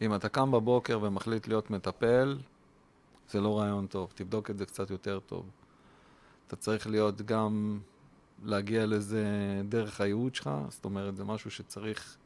[0.02, 2.38] אם אתה קם בבוקר ומחליט להיות מטפל,
[3.30, 5.50] זה לא רעיון טוב, תבדוק את זה קצת יותר טוב.
[6.46, 7.80] אתה צריך להיות גם,
[8.44, 9.24] להגיע לזה
[9.68, 12.16] דרך הייעוד שלך, זאת אומרת, זה משהו שצריך,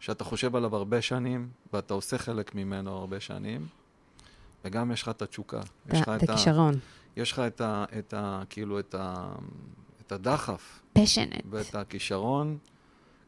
[0.00, 3.66] שאתה חושב עליו הרבה שנים, ואתה עושה חלק ממנו הרבה שנים,
[4.64, 5.60] וגם יש לך את התשוקה.
[5.92, 6.74] יש לך את הכישרון.
[7.16, 7.84] יש לך את ה...
[7.98, 8.42] את ה...
[8.50, 9.32] כאילו, את ה...
[10.00, 10.82] את הדחף.
[10.92, 11.42] פשנט.
[11.50, 12.58] ואת הכישרון,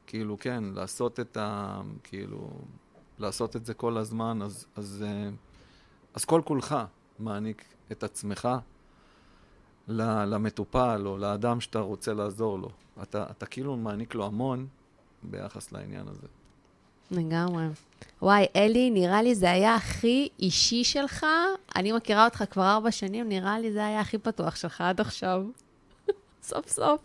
[0.06, 1.80] כאילו, כן, לעשות את ה...
[2.02, 2.50] כאילו,
[3.22, 5.28] לעשות את זה כל הזמן, אז, אז, אה,
[6.14, 6.76] אז כל כולך
[7.18, 8.48] מעניק את עצמך
[9.88, 12.68] למטופל או לאדם שאתה רוצה לעזור לו.
[13.02, 14.66] אתה, אתה כאילו מעניק לו המון
[15.22, 16.26] ביחס לעניין הזה.
[17.10, 17.64] לגמרי.
[18.22, 21.26] וואי, אלי, נראה לי זה היה הכי אישי שלך.
[21.76, 25.44] אני מכירה אותך כבר ארבע שנים, נראה לי זה היה הכי פתוח שלך עד עכשיו.
[26.42, 27.00] סוף סוף.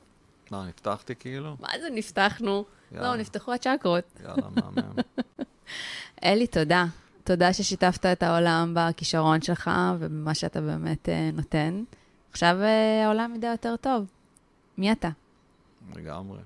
[0.52, 1.56] מה, נפתחתי כאילו?
[1.60, 2.66] מה זה נפתחנו?
[2.92, 3.08] יאללה.
[3.08, 4.04] לא, נפתחו הצ'קרות.
[4.24, 4.94] יאללה, מהמם.
[6.24, 6.86] אלי, תודה.
[7.24, 11.84] תודה ששיתפת את העולם בכישרון שלך ובמה שאתה באמת אה, נותן.
[12.32, 14.06] עכשיו אה, העולם ידע יותר טוב.
[14.78, 15.10] מי אתה?
[15.96, 16.40] לגמרי.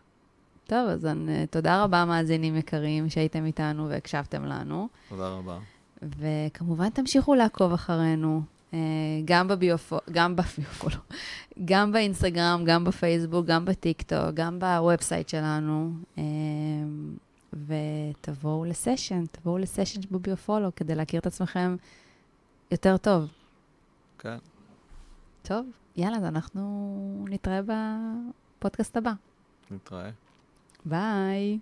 [0.68, 4.88] טוב, אז אני, תודה רבה, מאזינים יקרים, שהייתם איתנו והקשבתם לנו.
[5.10, 5.60] תודה רבה.
[6.02, 8.42] וכמובן, תמשיכו לעקוב אחרינו,
[8.74, 8.80] אה,
[9.26, 11.02] גם בביופו, גם בביופולו,
[11.66, 15.92] גם באינסטגרם, גם בפייסבוק, גם בטיקטוק, גם ב website שלנו.
[17.54, 21.76] ותבואו לסשן, תבואו לסשן בביופולו כדי להכיר את עצמכם
[22.72, 23.32] יותר טוב.
[24.20, 24.38] כן.
[25.42, 29.14] טוב, יאללה, אז אנחנו נתראה בפודקאסט הבא.
[29.72, 30.10] נתראה.
[30.86, 31.60] ביי.